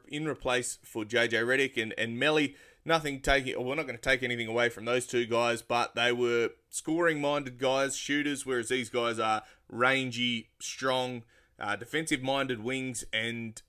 in 0.07 0.27
replace 0.27 0.77
for 0.83 1.03
JJ 1.03 1.31
Redick 1.31 1.81
and, 1.81 1.93
and 1.97 2.21
Melli. 2.21 2.55
Nothing 2.85 3.19
taking, 3.21 3.55
or 3.55 3.65
we're 3.65 3.75
not 3.75 3.85
going 3.85 3.97
to 3.97 4.01
take 4.01 4.23
anything 4.23 4.47
away 4.47 4.69
from 4.69 4.85
those 4.85 5.05
two 5.05 5.25
guys, 5.25 5.61
but 5.61 5.95
they 5.95 6.11
were 6.11 6.51
scoring 6.69 7.19
minded 7.19 7.59
guys, 7.59 7.95
shooters, 7.95 8.45
whereas 8.45 8.69
these 8.69 8.89
guys 8.89 9.19
are 9.19 9.43
rangy, 9.69 10.49
strong, 10.59 11.23
uh, 11.59 11.75
defensive 11.75 12.23
minded 12.23 12.63
wings, 12.63 13.03
and 13.11 13.61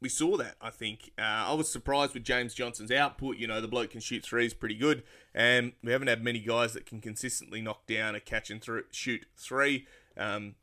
we 0.00 0.08
saw 0.08 0.36
that, 0.36 0.56
I 0.60 0.70
think. 0.70 1.12
Uh, 1.18 1.22
I 1.22 1.54
was 1.54 1.70
surprised 1.70 2.14
with 2.14 2.24
James 2.24 2.54
Johnson's 2.54 2.90
output. 2.90 3.38
You 3.38 3.46
know, 3.46 3.60
the 3.60 3.68
bloke 3.68 3.90
can 3.90 4.00
shoot 4.00 4.22
threes 4.22 4.52
pretty 4.52 4.74
good, 4.74 5.02
and 5.34 5.72
we 5.82 5.92
haven't 5.92 6.08
had 6.08 6.22
many 6.22 6.38
guys 6.38 6.74
that 6.74 6.86
can 6.86 7.00
consistently 7.00 7.62
knock 7.62 7.86
down 7.86 8.14
a 8.14 8.20
catch 8.20 8.50
and 8.50 8.60
th- 8.60 8.84
shoot 8.90 9.26
three 9.36 9.86
um, 10.16 10.54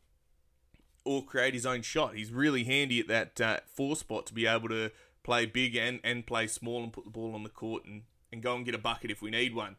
or 1.03 1.23
create 1.23 1.53
his 1.53 1.65
own 1.65 1.81
shot. 1.81 2.15
He's 2.15 2.31
really 2.31 2.63
handy 2.63 2.99
at 2.99 3.07
that 3.07 3.41
uh, 3.41 3.59
four 3.65 3.95
spot 3.95 4.27
to 4.27 4.33
be 4.33 4.45
able 4.45 4.69
to 4.69 4.91
play 5.23 5.45
big 5.45 5.75
and, 5.75 5.99
and 6.03 6.25
play 6.27 6.47
small 6.47 6.83
and 6.83 6.93
put 6.93 7.05
the 7.05 7.09
ball 7.09 7.33
on 7.33 7.43
the 7.43 7.49
court 7.49 7.85
and, 7.85 8.03
and 8.31 8.43
go 8.43 8.55
and 8.55 8.65
get 8.65 8.75
a 8.75 8.79
bucket 8.79 9.09
if 9.09 9.21
we 9.21 9.31
need 9.31 9.55
one. 9.55 9.77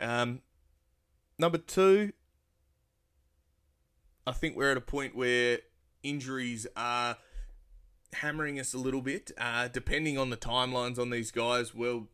Um, 0.00 0.40
number 1.38 1.58
two, 1.58 2.12
I 4.26 4.32
think 4.32 4.56
we're 4.56 4.72
at 4.72 4.76
a 4.76 4.82
point 4.82 5.14
where 5.14 5.60
injuries 6.02 6.66
are 6.76 7.16
hammering 8.14 8.58
us 8.58 8.74
a 8.74 8.78
little 8.78 9.02
bit. 9.02 9.30
Uh, 9.38 9.68
depending 9.68 10.18
on 10.18 10.30
the 10.30 10.36
timelines 10.36 10.98
on 10.98 11.10
these 11.10 11.30
guys, 11.30 11.74
well, 11.74 12.08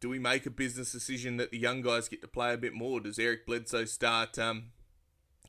do 0.00 0.08
we 0.08 0.18
make 0.18 0.46
a 0.46 0.50
business 0.50 0.92
decision 0.92 1.36
that 1.38 1.50
the 1.50 1.58
young 1.58 1.82
guys 1.82 2.08
get 2.08 2.22
to 2.22 2.28
play 2.28 2.54
a 2.54 2.58
bit 2.58 2.72
more? 2.72 3.00
Does 3.00 3.18
Eric 3.18 3.46
Bledsoe 3.46 3.84
start 3.84 4.38
um, 4.38 4.66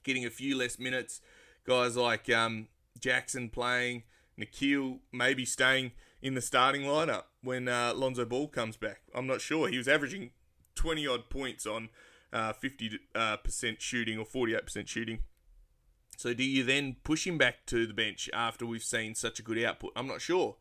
getting 0.04 0.26
a 0.26 0.30
few 0.30 0.58
less 0.58 0.80
minutes? 0.80 1.22
Guys 1.66 1.96
like 1.96 2.30
um, 2.30 2.68
Jaxson 3.00 3.52
playing, 3.52 4.04
Nickeil 4.40 5.00
maybe 5.12 5.46
staying 5.46 5.92
in 6.22 6.34
the 6.34 6.42
starting 6.42 6.82
lineup 6.82 7.24
when 7.44 7.68
uh, 7.68 7.94
Lonzo 7.96 8.26
Ball 8.26 8.48
comes 8.48 8.76
back. 8.76 9.02
I'm 9.14 9.28
not 9.28 9.42
sure. 9.42 9.68
He 9.68 9.78
was 9.78 9.88
averaging 9.88 10.32
20 10.76 11.06
odd 11.08 11.30
points 11.30 11.66
on 11.66 11.90
uh, 12.34 12.54
50% 12.54 13.00
uh, 13.16 13.38
shooting 13.78 14.18
or 14.18 14.26
48% 14.26 14.88
shooting. 14.88 15.20
So 16.20 16.34
do 16.34 16.44
you 16.44 16.66
then 16.66 16.98
push 17.06 17.26
him 17.26 17.38
back 17.38 17.66
to 17.68 17.88
the 17.88 17.94
bench 17.94 18.30
after 18.34 18.66
we've 18.66 18.84
seen 18.84 19.16
such 19.16 19.40
a 19.40 19.42
good 19.42 19.58
output? 19.64 19.94
I'm 19.96 20.06
not 20.06 20.20
sure. 20.20 20.58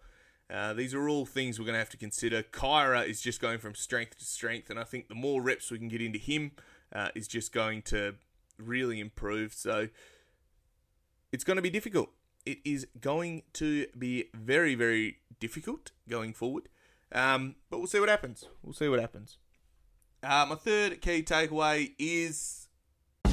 Uh, 0.49 0.73
these 0.73 0.95
are 0.95 1.09
all 1.09 1.27
things 1.27 1.59
we're 1.59 1.65
going 1.65 1.75
to 1.75 1.81
have 1.81 1.91
to 1.91 1.97
consider. 1.97 2.45
Kira 2.45 3.05
is 3.09 3.21
just 3.21 3.41
going 3.41 3.59
from 3.59 3.75
strength 3.75 4.19
to 4.19 4.25
strength, 4.25 4.71
and 4.71 4.79
I 4.79 4.85
think 4.85 5.09
the 5.09 5.17
more 5.17 5.43
reps 5.43 5.73
we 5.73 5.79
can 5.79 5.89
get 5.89 6.01
into 6.01 6.21
him 6.21 6.53
uh, 6.93 7.09
is 7.17 7.27
just 7.27 7.53
going 7.53 7.83
to 7.83 8.15
really 8.57 9.01
improve. 9.01 9.53
So 9.53 9.89
it's 11.33 11.43
going 11.43 11.57
to 11.57 11.63
be 11.63 11.71
difficult. 11.71 12.11
It 12.47 12.59
is 12.65 12.87
going 13.01 13.43
to 13.55 13.87
be 13.99 14.27
very, 14.35 14.77
very 14.77 15.17
difficult 15.41 15.91
going 16.09 16.35
forward. 16.35 16.69
Um, 17.11 17.57
but 17.69 17.79
we'll 17.79 17.89
see 17.89 17.99
what 17.99 18.09
happens. 18.09 18.45
We'll 18.63 18.75
see 18.75 18.89
what 18.89 19.01
happens. 19.01 19.39
Uh, 20.23 20.47
my 20.49 20.55
third 20.55 21.01
key 21.01 21.25
takeaway 21.25 21.95
is 21.99 22.68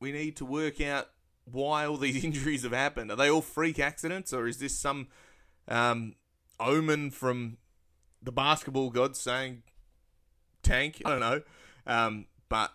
We 0.00 0.12
need 0.12 0.36
to 0.36 0.44
work 0.44 0.80
out 0.80 1.08
why 1.44 1.86
all 1.86 1.96
these 1.96 2.22
injuries 2.24 2.62
have 2.62 2.72
happened. 2.72 3.10
Are 3.10 3.16
they 3.16 3.30
all 3.30 3.42
freak 3.42 3.78
accidents, 3.78 4.32
or 4.32 4.46
is 4.46 4.58
this 4.58 4.78
some 4.78 5.08
um, 5.68 6.14
omen 6.60 7.10
from 7.10 7.58
the 8.22 8.32
basketball 8.32 8.90
gods 8.90 9.20
saying 9.20 9.62
tank? 10.62 11.02
I 11.04 11.10
don't 11.10 11.20
know. 11.20 11.42
Um, 11.86 12.26
but 12.48 12.72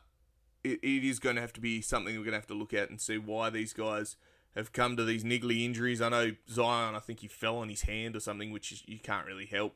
it, 0.64 0.80
it 0.84 1.08
is 1.08 1.20
going 1.20 1.36
to 1.36 1.42
have 1.42 1.54
to 1.54 1.62
be 1.62 1.82
something 1.82 2.16
we're 2.16 2.24
going 2.24 2.32
to 2.32 2.38
have 2.38 2.48
to 2.48 2.54
look 2.54 2.74
at 2.74 2.90
and 2.90 3.00
see 3.00 3.18
why 3.18 3.50
these 3.50 3.74
guys 3.74 4.16
have 4.56 4.74
come 4.74 4.98
to 4.98 5.04
these 5.04 5.24
niggly 5.24 5.64
injuries. 5.64 6.02
I 6.02 6.10
know 6.10 6.32
Zion, 6.50 6.96
I 6.96 7.00
think 7.00 7.20
he 7.20 7.28
fell 7.28 7.58
on 7.58 7.70
his 7.70 7.84
hand 7.84 8.16
or 8.16 8.20
something, 8.20 8.52
which 8.52 8.72
is, 8.72 8.84
you 8.86 9.00
can't 9.00 9.26
really 9.26 9.46
help. 9.46 9.76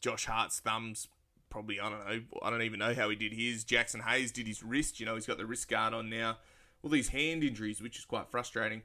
Josh 0.00 0.26
Hart's 0.26 0.60
thumbs 0.60 1.08
probably 1.50 1.80
I 1.80 1.90
don't 1.90 2.06
know. 2.06 2.20
I 2.42 2.50
don't 2.50 2.62
even 2.62 2.78
know 2.78 2.94
how 2.94 3.10
he 3.10 3.16
did 3.16 3.32
his. 3.32 3.64
Jaxson 3.64 4.02
Hayes 4.02 4.32
did 4.32 4.46
his 4.46 4.62
wrist. 4.62 5.00
You 5.00 5.06
know, 5.06 5.16
he's 5.16 5.26
got 5.26 5.36
the 5.36 5.44
wrist 5.44 5.68
guard 5.68 5.92
on 5.92 6.08
now 6.08 6.38
all 6.82 6.90
these 6.90 7.08
hand 7.08 7.44
injuries, 7.44 7.80
which 7.80 7.98
is 7.98 8.04
quite 8.04 8.30
frustrating. 8.30 8.82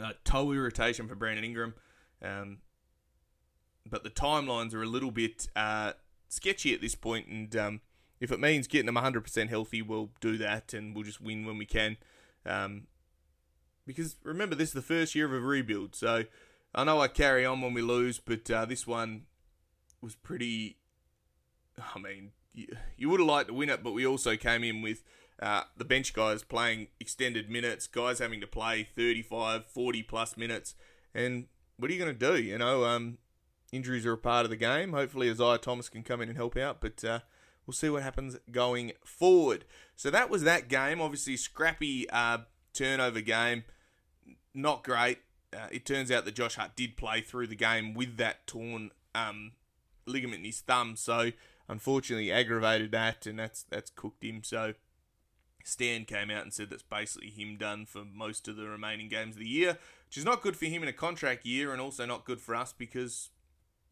Uh, 0.00 0.12
toe 0.24 0.52
irritation 0.52 1.08
for 1.08 1.14
Brandon 1.14 1.44
Ingram. 1.44 1.74
Um, 2.22 2.58
but 3.88 4.04
the 4.04 4.10
timelines 4.10 4.74
are 4.74 4.82
a 4.82 4.86
little 4.86 5.10
bit 5.10 5.48
uh, 5.56 5.92
sketchy 6.28 6.74
at 6.74 6.80
this 6.80 6.94
point, 6.94 7.26
and 7.26 7.54
um, 7.56 7.80
if 8.20 8.30
it 8.30 8.40
means 8.40 8.66
getting 8.66 8.86
them 8.86 8.96
100% 8.96 9.48
healthy, 9.48 9.82
we'll 9.82 10.10
do 10.20 10.36
that, 10.38 10.74
and 10.74 10.94
we'll 10.94 11.04
just 11.04 11.20
win 11.20 11.46
when 11.46 11.58
we 11.58 11.66
can. 11.66 11.96
Um, 12.44 12.86
because 13.86 14.16
remember, 14.22 14.54
this 14.54 14.68
is 14.68 14.74
the 14.74 14.82
first 14.82 15.14
year 15.14 15.26
of 15.26 15.32
a 15.32 15.40
rebuild, 15.40 15.94
so 15.94 16.24
I 16.74 16.84
know 16.84 17.00
I 17.00 17.08
carry 17.08 17.46
on 17.46 17.60
when 17.60 17.74
we 17.74 17.82
lose, 17.82 18.18
but 18.18 18.50
uh, 18.50 18.64
this 18.64 18.86
one 18.86 19.22
was 20.00 20.14
pretty. 20.14 20.76
I 21.94 21.98
mean, 21.98 22.32
you, 22.52 22.66
you 22.96 23.08
would 23.08 23.20
have 23.20 23.28
liked 23.28 23.48
to 23.48 23.54
win 23.54 23.70
it, 23.70 23.82
but 23.82 23.92
we 23.92 24.06
also 24.06 24.36
came 24.36 24.64
in 24.64 24.82
with 24.82 25.02
uh, 25.40 25.62
the 25.76 25.84
bench 25.84 26.12
guys 26.12 26.42
playing 26.42 26.88
extended 26.98 27.48
minutes, 27.48 27.86
guys 27.86 28.18
having 28.18 28.40
to 28.40 28.46
play 28.46 28.88
35, 28.94 29.66
40 29.66 30.02
plus 30.02 30.36
minutes. 30.36 30.74
And 31.14 31.46
what 31.76 31.90
are 31.90 31.94
you 31.94 32.00
going 32.04 32.16
to 32.16 32.32
do? 32.32 32.42
You 32.42 32.58
know, 32.58 32.84
um, 32.84 33.18
injuries 33.72 34.04
are 34.04 34.14
a 34.14 34.18
part 34.18 34.44
of 34.44 34.50
the 34.50 34.56
game. 34.56 34.92
Hopefully, 34.92 35.30
Isaiah 35.30 35.58
Thomas 35.58 35.88
can 35.88 36.02
come 36.02 36.20
in 36.20 36.28
and 36.28 36.36
help 36.36 36.56
out, 36.56 36.80
but 36.80 37.04
uh, 37.04 37.20
we'll 37.66 37.74
see 37.74 37.88
what 37.88 38.02
happens 38.02 38.36
going 38.50 38.92
forward. 39.04 39.64
So 39.94 40.10
that 40.10 40.28
was 40.28 40.42
that 40.42 40.68
game. 40.68 41.00
Obviously, 41.00 41.36
scrappy 41.36 42.08
uh, 42.10 42.38
turnover 42.74 43.20
game. 43.20 43.64
Not 44.54 44.82
great. 44.82 45.18
Uh, 45.52 45.68
it 45.70 45.86
turns 45.86 46.10
out 46.10 46.24
that 46.24 46.34
Josh 46.34 46.56
Hart 46.56 46.72
did 46.76 46.96
play 46.96 47.20
through 47.20 47.46
the 47.46 47.56
game 47.56 47.94
with 47.94 48.16
that 48.16 48.46
torn 48.46 48.90
um, 49.14 49.52
ligament 50.04 50.40
in 50.40 50.46
his 50.46 50.60
thumb. 50.60 50.96
So 50.96 51.30
unfortunately, 51.68 52.32
aggravated 52.32 52.90
that, 52.92 53.24
and 53.26 53.38
that's 53.38 53.62
that's 53.62 53.90
cooked 53.90 54.24
him. 54.24 54.42
So 54.42 54.74
Stan 55.68 56.04
came 56.04 56.30
out 56.30 56.42
and 56.42 56.52
said 56.52 56.70
that's 56.70 56.82
basically 56.82 57.30
him 57.30 57.56
done 57.56 57.86
for 57.86 58.04
most 58.04 58.48
of 58.48 58.56
the 58.56 58.66
remaining 58.66 59.08
games 59.08 59.36
of 59.36 59.40
the 59.40 59.48
year, 59.48 59.78
which 60.06 60.16
is 60.16 60.24
not 60.24 60.42
good 60.42 60.56
for 60.56 60.66
him 60.66 60.82
in 60.82 60.88
a 60.88 60.92
contract 60.92 61.44
year 61.44 61.72
and 61.72 61.80
also 61.80 62.06
not 62.06 62.24
good 62.24 62.40
for 62.40 62.54
us 62.54 62.72
because 62.72 63.30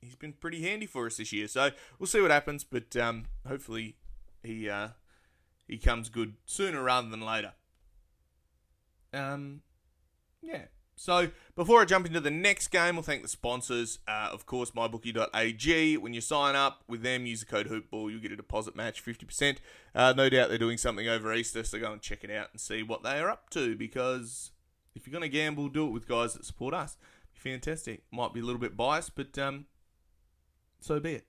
he's 0.00 0.16
been 0.16 0.33
pretty 0.33 0.62
handy 0.62 0.87
for 0.87 1.06
us 1.06 1.16
this 1.18 1.33
year. 1.33 1.49
So 1.49 1.71
we'll 1.99 2.06
see 2.06 2.21
what 2.21 2.30
happens, 2.30 2.64
but 2.64 2.97
um, 2.97 3.26
hopefully 3.47 3.97
he 4.42 4.68
uh, 4.68 4.88
he 5.68 5.78
comes 5.78 6.09
good 6.09 6.35
sooner 6.47 6.83
rather 6.83 7.09
than 7.09 7.21
later. 7.21 7.52
Um, 9.12 9.62
yeah. 10.42 10.66
So 10.96 11.28
before 11.54 11.82
I 11.82 11.84
jump 11.84 12.06
into 12.06 12.20
the 12.20 12.30
next 12.30 12.68
game, 12.68 12.96
we'll 12.96 13.02
thank 13.02 13.22
the 13.22 13.28
sponsors. 13.28 13.98
Uh, 14.08 14.30
of 14.32 14.46
course, 14.46 14.70
mybookie.ag. 14.70 15.98
When 15.98 16.14
you 16.14 16.20
sign 16.22 16.56
up 16.56 16.84
with 16.88 17.02
them, 17.02 17.26
use 17.26 17.40
the 17.40 17.46
code 17.46 17.68
HoopBall, 17.68 18.10
you'll 18.10 18.20
get 18.20 18.32
a 18.32 18.36
deposit 18.36 18.74
match 18.74 19.04
50%. 19.04 19.58
Uh, 19.94 20.14
no 20.16 20.30
doubt 20.30 20.48
they're 20.48 20.58
doing 20.58 20.78
something 20.78 21.06
over 21.06 21.32
Easter, 21.34 21.62
so 21.64 21.78
go 21.78 21.92
and 21.92 22.00
check 22.00 22.24
it 22.24 22.30
out 22.30 22.48
and 22.50 22.60
see 22.60 22.82
what 22.82 23.02
they 23.02 23.18
are 23.18 23.28
up 23.28 23.50
to 23.50 23.76
because 23.76 24.52
if 24.94 25.06
you're 25.06 25.12
going 25.12 25.30
to 25.30 25.36
gamble, 25.36 25.68
do 25.68 25.86
it 25.86 25.90
with 25.90 26.08
guys 26.08 26.32
that 26.34 26.46
support 26.46 26.72
us. 26.72 26.96
Fantastic. 27.34 28.02
Might 28.10 28.32
be 28.32 28.40
a 28.40 28.44
little 28.44 28.60
bit 28.60 28.76
biased, 28.76 29.14
but 29.14 29.38
um, 29.38 29.66
so 30.80 30.98
be 30.98 31.16
it. 31.16 31.26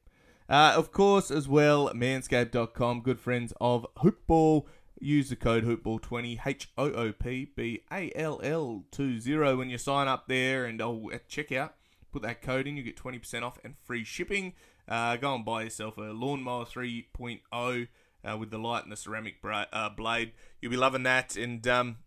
Uh, 0.49 0.73
of 0.77 0.93
course, 0.93 1.29
as 1.29 1.47
well, 1.47 1.91
manscaped.com, 1.93 3.01
good 3.01 3.19
friends 3.19 3.51
of 3.59 3.85
Hoopball. 3.97 4.63
Use 4.99 5.29
the 5.29 5.35
code 5.35 5.63
Hoopball20, 5.63 6.39
H 6.45 6.69
O 6.77 6.91
O 6.91 7.11
P 7.11 7.51
B 7.55 7.83
A 7.91 8.11
L 8.15 8.39
L 8.43 8.83
20 8.91 9.55
when 9.55 9.69
you 9.69 9.77
sign 9.77 10.07
up 10.07 10.27
there 10.27 10.65
and 10.65 10.81
oh, 10.81 11.09
at 11.13 11.29
checkout. 11.29 11.71
Put 12.11 12.23
that 12.23 12.41
code 12.41 12.67
in, 12.67 12.77
you 12.77 12.83
get 12.83 12.97
20% 12.97 13.43
off 13.43 13.59
and 13.63 13.75
free 13.83 14.03
shipping. 14.03 14.53
Uh, 14.87 15.17
go 15.17 15.35
and 15.35 15.45
buy 15.45 15.63
yourself 15.63 15.97
a 15.97 16.01
Lawnmower 16.01 16.65
3.0 16.65 17.87
uh, 18.23 18.37
with 18.37 18.49
the 18.49 18.57
light 18.57 18.83
and 18.83 18.91
the 18.91 18.95
ceramic 18.95 19.41
bra- 19.41 19.65
uh, 19.71 19.89
blade. 19.89 20.31
You'll 20.61 20.71
be 20.71 20.77
loving 20.77 21.03
that. 21.03 21.35
And 21.35 21.67
um, 21.67 21.97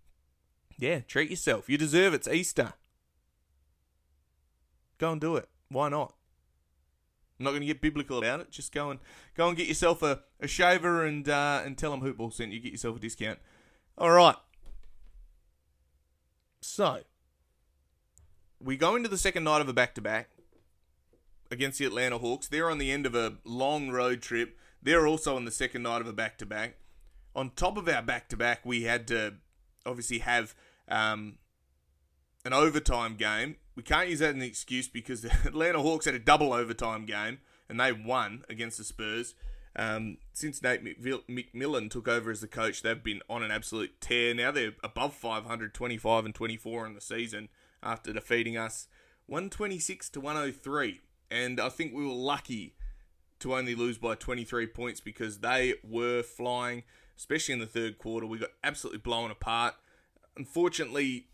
yeah, 0.78 1.00
treat 1.00 1.30
yourself. 1.30 1.68
You 1.68 1.78
deserve 1.78 2.14
it. 2.14 2.26
It's 2.26 2.28
Easter. 2.28 2.72
Go 4.98 5.12
and 5.12 5.20
do 5.20 5.36
it. 5.36 5.48
Why 5.68 5.88
not? 5.90 6.14
I'm 7.40 7.44
not 7.44 7.52
going 7.52 7.62
to 7.62 7.66
get 7.66 7.80
biblical 7.80 8.18
about 8.18 8.40
it. 8.40 8.50
Just 8.50 8.70
go 8.70 8.90
and 8.90 9.00
go 9.34 9.48
and 9.48 9.56
get 9.56 9.66
yourself 9.66 10.02
a, 10.02 10.20
a 10.40 10.46
shaver 10.46 11.06
and 11.06 11.26
uh, 11.26 11.62
and 11.64 11.76
tell 11.78 11.90
them 11.90 12.02
Hoopball 12.02 12.34
sent 12.34 12.52
you. 12.52 12.60
Get 12.60 12.72
yourself 12.72 12.98
a 12.98 13.00
discount. 13.00 13.38
All 13.96 14.10
right. 14.10 14.36
So 16.60 17.00
we 18.62 18.76
go 18.76 18.94
into 18.94 19.08
the 19.08 19.16
second 19.16 19.44
night 19.44 19.62
of 19.62 19.70
a 19.70 19.72
back 19.72 19.94
to 19.94 20.02
back 20.02 20.28
against 21.50 21.78
the 21.78 21.86
Atlanta 21.86 22.18
Hawks. 22.18 22.46
They're 22.46 22.70
on 22.70 22.76
the 22.76 22.92
end 22.92 23.06
of 23.06 23.14
a 23.14 23.38
long 23.44 23.90
road 23.90 24.20
trip. 24.20 24.58
They're 24.82 25.06
also 25.06 25.34
on 25.34 25.46
the 25.46 25.50
second 25.50 25.82
night 25.82 26.02
of 26.02 26.06
a 26.06 26.12
back 26.12 26.36
to 26.38 26.46
back. 26.46 26.76
On 27.34 27.50
top 27.56 27.78
of 27.78 27.88
our 27.88 28.02
back 28.02 28.28
to 28.28 28.36
back, 28.36 28.66
we 28.66 28.82
had 28.82 29.08
to 29.08 29.34
obviously 29.86 30.18
have 30.18 30.54
um, 30.88 31.38
an 32.44 32.52
overtime 32.52 33.16
game. 33.16 33.56
We 33.80 33.84
can't 33.84 34.10
use 34.10 34.18
that 34.18 34.28
as 34.28 34.34
an 34.34 34.42
excuse 34.42 34.88
because 34.88 35.22
the 35.22 35.32
Atlanta 35.46 35.80
Hawks 35.80 36.04
had 36.04 36.14
a 36.14 36.18
double 36.18 36.52
overtime 36.52 37.06
game 37.06 37.38
and 37.66 37.80
they 37.80 37.92
won 37.92 38.44
against 38.46 38.76
the 38.76 38.84
Spurs. 38.84 39.34
Um, 39.74 40.18
since 40.34 40.62
Nate 40.62 40.84
McMillan 40.84 41.90
took 41.90 42.06
over 42.06 42.30
as 42.30 42.42
the 42.42 42.46
coach, 42.46 42.82
they've 42.82 43.02
been 43.02 43.22
on 43.30 43.42
an 43.42 43.50
absolute 43.50 43.98
tear. 43.98 44.34
Now 44.34 44.50
they're 44.50 44.74
above 44.84 45.14
525 45.14 46.26
and 46.26 46.34
24 46.34 46.86
in 46.88 46.94
the 46.94 47.00
season 47.00 47.48
after 47.82 48.12
defeating 48.12 48.58
us 48.58 48.86
126 49.28 50.10
to 50.10 50.20
103. 50.20 51.00
And 51.30 51.58
I 51.58 51.70
think 51.70 51.94
we 51.94 52.04
were 52.04 52.12
lucky 52.12 52.74
to 53.38 53.54
only 53.54 53.74
lose 53.74 53.96
by 53.96 54.14
23 54.14 54.66
points 54.66 55.00
because 55.00 55.38
they 55.38 55.72
were 55.82 56.22
flying, 56.22 56.82
especially 57.16 57.54
in 57.54 57.60
the 57.60 57.66
third 57.66 57.96
quarter. 57.96 58.26
We 58.26 58.40
got 58.40 58.50
absolutely 58.62 59.00
blown 59.00 59.30
apart. 59.30 59.72
Unfortunately, 60.36 61.28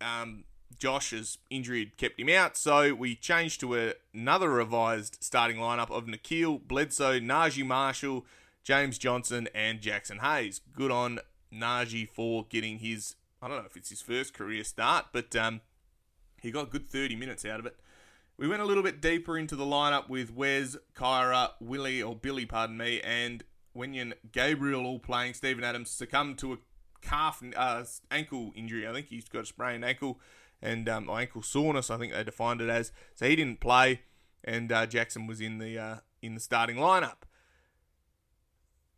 um, 0.00 0.42
Josh's 0.78 1.38
injury 1.50 1.80
had 1.80 1.96
kept 1.96 2.20
him 2.20 2.28
out, 2.28 2.56
so 2.56 2.94
we 2.94 3.14
changed 3.14 3.60
to 3.60 3.76
a, 3.76 3.94
another 4.14 4.50
revised 4.50 5.18
starting 5.20 5.56
lineup 5.56 5.90
of 5.90 6.06
Nickeil, 6.06 6.66
Bledsoe, 6.66 7.20
Naji 7.20 7.64
Marshall, 7.64 8.26
James 8.64 8.98
Johnson, 8.98 9.48
and 9.54 9.80
Jaxson 9.80 10.20
Hayes. 10.20 10.60
Good 10.72 10.90
on 10.90 11.20
Naji 11.52 12.08
for 12.08 12.46
getting 12.48 12.78
his, 12.78 13.16
I 13.40 13.48
don't 13.48 13.58
know 13.58 13.66
if 13.66 13.76
it's 13.76 13.90
his 13.90 14.02
first 14.02 14.34
career 14.34 14.64
start, 14.64 15.06
but 15.12 15.34
um, 15.36 15.60
he 16.40 16.50
got 16.50 16.70
good 16.70 16.88
30 16.88 17.16
minutes 17.16 17.44
out 17.44 17.60
of 17.60 17.66
it. 17.66 17.76
We 18.36 18.48
went 18.48 18.62
a 18.62 18.64
little 18.64 18.82
bit 18.82 19.00
deeper 19.00 19.36
into 19.36 19.56
the 19.56 19.64
lineup 19.64 20.08
with 20.08 20.34
Wes, 20.34 20.76
Kira, 20.96 21.50
Willie, 21.60 22.02
or 22.02 22.16
Billy, 22.16 22.46
pardon 22.46 22.76
me, 22.76 23.00
and 23.02 23.44
Wenyen 23.76 24.14
Gabriel 24.32 24.86
all 24.86 24.98
playing. 24.98 25.34
Steven 25.34 25.62
Adams 25.62 25.90
succumbed 25.90 26.38
to 26.38 26.54
a 26.54 26.56
calf, 27.02 27.42
uh, 27.56 27.84
ankle 28.10 28.52
injury. 28.54 28.88
I 28.88 28.92
think 28.92 29.08
he's 29.08 29.28
got 29.28 29.42
a 29.42 29.46
sprained 29.46 29.84
ankle 29.84 30.18
and 30.62 30.88
um, 30.88 31.10
ankle 31.10 31.42
soreness. 31.42 31.90
I 31.90 31.98
think 31.98 32.12
they 32.12 32.22
defined 32.22 32.60
it 32.60 32.70
as. 32.70 32.92
So 33.14 33.28
he 33.28 33.36
didn't 33.36 33.60
play, 33.60 34.02
and 34.44 34.70
uh, 34.70 34.86
Jaxson 34.86 35.26
was 35.26 35.40
in 35.40 35.58
the 35.58 35.78
uh, 35.78 35.96
in 36.22 36.34
the 36.34 36.40
starting 36.40 36.76
lineup. 36.76 37.22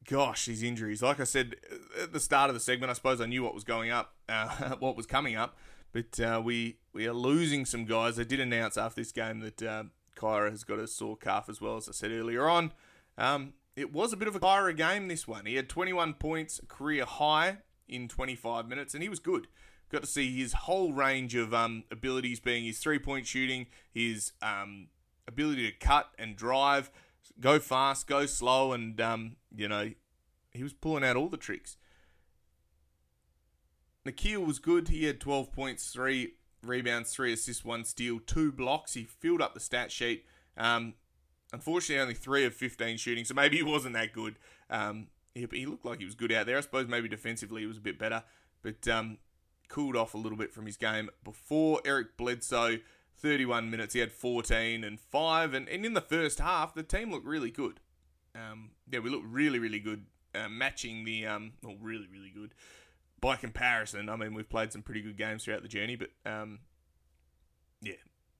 Gosh, 0.06 0.46
these 0.46 0.62
injuries. 0.62 1.02
Like 1.02 1.18
I 1.18 1.24
said 1.24 1.56
at 2.00 2.12
the 2.12 2.20
start 2.20 2.50
of 2.50 2.54
the 2.54 2.60
segment, 2.60 2.90
I 2.90 2.92
suppose 2.92 3.20
I 3.20 3.26
knew 3.26 3.42
what 3.42 3.54
was 3.54 3.64
going 3.64 3.90
up, 3.90 4.14
uh, 4.28 4.74
what 4.78 4.96
was 4.96 5.06
coming 5.06 5.34
up, 5.34 5.56
but 5.92 6.20
uh, 6.20 6.42
we 6.44 6.76
we 6.92 7.06
are 7.06 7.14
losing 7.14 7.64
some 7.64 7.86
guys. 7.86 8.16
They 8.16 8.24
did 8.24 8.40
announce 8.40 8.76
after 8.76 9.00
this 9.00 9.12
game 9.12 9.40
that 9.40 9.62
uh, 9.62 9.84
Kira 10.16 10.50
has 10.50 10.64
got 10.64 10.78
a 10.78 10.86
sore 10.86 11.16
calf 11.16 11.48
as 11.48 11.60
well, 11.60 11.78
as 11.78 11.88
I 11.88 11.92
said 11.92 12.10
earlier 12.10 12.46
on. 12.48 12.72
Um, 13.16 13.54
it 13.76 13.92
was 13.92 14.12
a 14.12 14.16
bit 14.16 14.28
of 14.28 14.36
a 14.36 14.40
Kira 14.40 14.76
game, 14.76 15.08
this 15.08 15.26
one. 15.26 15.46
He 15.46 15.56
had 15.56 15.68
21 15.68 16.14
points, 16.14 16.60
career 16.68 17.04
high 17.04 17.58
in 17.88 18.06
25 18.06 18.68
minutes, 18.68 18.94
and 18.94 19.02
he 19.02 19.08
was 19.08 19.18
good 19.18 19.48
got 19.94 20.02
to 20.02 20.08
see 20.08 20.36
his 20.36 20.52
whole 20.52 20.92
range 20.92 21.34
of 21.34 21.54
um, 21.54 21.84
abilities, 21.90 22.40
being 22.40 22.64
his 22.64 22.78
three 22.78 22.98
point 22.98 23.26
shooting, 23.26 23.66
his 23.92 24.32
um, 24.42 24.88
ability 25.26 25.70
to 25.70 25.78
cut 25.78 26.10
and 26.18 26.36
drive, 26.36 26.90
go 27.40 27.58
fast, 27.58 28.06
go 28.06 28.26
slow, 28.26 28.72
and 28.72 29.00
um, 29.00 29.36
you 29.54 29.68
know 29.68 29.90
he 30.50 30.62
was 30.62 30.72
pulling 30.72 31.04
out 31.04 31.16
all 31.16 31.28
the 31.28 31.36
tricks. 31.36 31.76
Nickeil 34.06 34.46
was 34.46 34.58
good. 34.58 34.88
He 34.88 35.04
had 35.04 35.18
12 35.18 35.50
points, 35.52 35.90
three 35.90 36.34
rebounds, 36.62 37.12
three 37.12 37.32
assists, 37.32 37.64
one 37.64 37.84
steal, 37.84 38.20
two 38.20 38.52
blocks. 38.52 38.94
He 38.94 39.04
filled 39.04 39.40
up 39.40 39.54
the 39.54 39.60
stat 39.60 39.90
sheet. 39.90 40.26
Um, 40.56 40.94
unfortunately, 41.52 42.02
only 42.02 42.14
three 42.14 42.44
of 42.44 42.54
15 42.54 42.98
shooting, 42.98 43.24
so 43.24 43.34
maybe 43.34 43.56
he 43.56 43.62
wasn't 43.62 43.94
that 43.94 44.12
good. 44.12 44.36
Um, 44.68 45.08
he, 45.34 45.46
he, 45.52 45.66
looked 45.66 45.84
like 45.84 45.98
he 45.98 46.04
was 46.04 46.14
good 46.14 46.32
out 46.32 46.46
there. 46.46 46.58
I 46.58 46.60
suppose 46.60 46.86
maybe 46.86 47.08
defensively 47.08 47.62
he 47.62 47.66
was 47.66 47.78
a 47.78 47.80
bit 47.80 47.98
better, 47.98 48.22
but 48.62 48.86
um, 48.88 49.18
cooled 49.68 49.96
off 49.96 50.14
a 50.14 50.18
little 50.18 50.38
bit 50.38 50.52
from 50.52 50.66
his 50.66 50.76
game 50.76 51.10
before. 51.22 51.80
Eric 51.84 52.16
Bledsoe, 52.16 52.78
31 53.18 53.70
minutes, 53.70 53.94
he 53.94 54.00
had 54.00 54.12
14 54.12 54.84
and 54.84 55.00
5. 55.00 55.54
And, 55.54 55.68
and 55.68 55.84
in 55.84 55.94
the 55.94 56.00
first 56.00 56.40
half, 56.40 56.74
the 56.74 56.82
team 56.82 57.10
looked 57.10 57.26
really 57.26 57.50
good. 57.50 57.80
Um, 58.34 58.70
yeah, 58.90 59.00
we 59.00 59.10
looked 59.10 59.26
really, 59.26 59.58
really 59.58 59.78
good, 59.78 60.06
uh, 60.34 60.48
matching 60.48 61.04
the, 61.04 61.26
um, 61.26 61.52
well, 61.62 61.76
really, 61.80 62.08
really 62.12 62.30
good. 62.30 62.54
By 63.20 63.36
comparison, 63.36 64.08
I 64.08 64.16
mean, 64.16 64.34
we've 64.34 64.48
played 64.48 64.72
some 64.72 64.82
pretty 64.82 65.00
good 65.00 65.16
games 65.16 65.44
throughout 65.44 65.62
the 65.62 65.68
journey, 65.68 65.96
but 65.96 66.10
um, 66.26 66.58
yeah, 67.80 67.94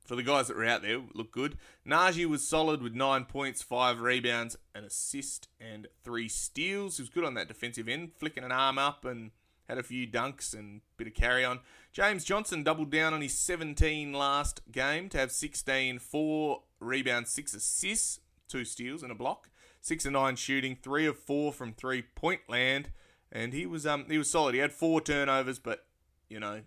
for 0.05 0.17
the 0.17 0.23
guys 0.23 0.49
that 0.49 0.57
were 0.57 0.67
out 0.67 0.83
there, 0.83 1.01
look 1.15 1.33
good. 1.33 1.57
Naji 1.87 2.27
was 2.27 2.47
solid 2.47 2.83
with 2.83 2.95
nine 2.95 3.25
points, 3.25 3.63
five 3.63 4.01
rebounds, 4.01 4.57
an 4.75 4.85
assist, 4.85 5.49
and 5.59 5.89
three 6.03 6.29
steals. 6.29 6.99
He 6.99 7.03
was 7.03 7.09
good 7.09 7.25
on 7.25 7.35
that 7.35 7.49
defensive 7.49 7.89
end, 7.89 8.13
flicking 8.19 8.45
an 8.45 8.53
arm 8.53 8.79
up 8.79 9.05
and 9.05 9.31
had 9.69 9.79
a 9.79 9.83
few 9.83 10.07
dunks 10.07 10.55
and 10.55 10.81
bit 10.97 11.07
of 11.07 11.15
carry 11.15 11.45
on. 11.45 11.61
James 11.93 12.25
Johnson 12.25 12.63
doubled 12.63 12.91
down 12.91 13.15
on 13.15 13.21
his 13.21 13.35
17 13.35 14.13
last 14.13 14.61
game 14.71 15.09
to 15.11 15.19
have 15.19 15.33
16, 15.33 15.99
4 15.99 16.63
rebounds, 16.81 17.31
6 17.31 17.55
assists, 17.55 18.21
2 18.49 18.65
steals 18.65 19.03
and 19.03 19.13
a 19.13 19.15
block. 19.15 19.49
6 19.81 20.07
and 20.07 20.15
9 20.15 20.37
shooting, 20.37 20.77
3 20.83 21.07
of 21.07 21.19
4 21.19 21.53
from 21.53 21.73
3 21.73 22.03
point 22.15 22.41
land. 22.49 22.91
And 23.31 23.53
he 23.53 23.67
was 23.67 23.87
um 23.87 24.07
he 24.09 24.19
was 24.19 24.31
solid. 24.31 24.55
He 24.55 24.61
had 24.61 24.73
4 24.73 25.01
turnovers, 25.01 25.59
but 25.59 25.87
you 26.29 26.41
know, 26.41 26.61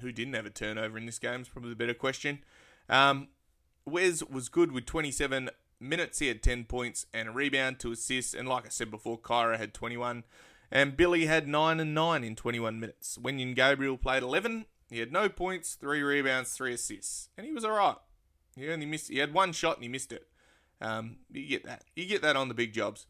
who 0.00 0.12
didn't 0.12 0.34
have 0.34 0.46
a 0.46 0.50
turnover 0.50 0.98
in 0.98 1.06
this 1.06 1.18
game 1.18 1.40
is 1.40 1.48
probably 1.48 1.70
the 1.70 1.76
better 1.76 1.94
question. 1.94 2.40
Um, 2.88 3.28
Wes 3.84 4.22
was 4.22 4.48
good 4.48 4.72
with 4.72 4.84
27 4.86 5.48
minutes. 5.80 6.18
He 6.18 6.28
had 6.28 6.42
10 6.42 6.64
points 6.64 7.06
and 7.14 7.28
a 7.28 7.32
rebound, 7.32 7.78
to 7.80 7.92
assists. 7.92 8.34
And 8.34 8.48
like 8.48 8.66
I 8.66 8.70
said 8.70 8.90
before, 8.90 9.18
Kira 9.18 9.58
had 9.58 9.72
21. 9.74 10.24
And 10.70 10.96
Billy 10.96 11.26
had 11.26 11.46
9 11.46 11.80
and 11.80 11.94
9 11.94 12.24
in 12.24 12.36
21 12.36 12.80
minutes. 12.80 13.18
Wenyen 13.22 13.54
Gabriel 13.54 13.96
played 13.96 14.22
11. 14.22 14.66
He 14.90 14.98
had 14.98 15.12
no 15.12 15.28
points, 15.28 15.74
3 15.74 16.02
rebounds, 16.02 16.52
3 16.52 16.74
assists. 16.74 17.28
And 17.36 17.46
he 17.46 17.52
was 17.52 17.64
alright. 17.64 17.96
He 18.56 18.70
only 18.70 18.86
missed 18.86 19.10
he 19.10 19.18
had 19.18 19.34
one 19.34 19.52
shot 19.52 19.76
and 19.76 19.82
he 19.82 19.88
missed 19.88 20.12
it. 20.12 20.26
Um, 20.80 21.18
you 21.30 21.46
get 21.46 21.64
that. 21.64 21.84
You 21.94 22.06
get 22.06 22.22
that 22.22 22.36
on 22.36 22.48
the 22.48 22.54
big 22.54 22.72
jobs. 22.72 23.06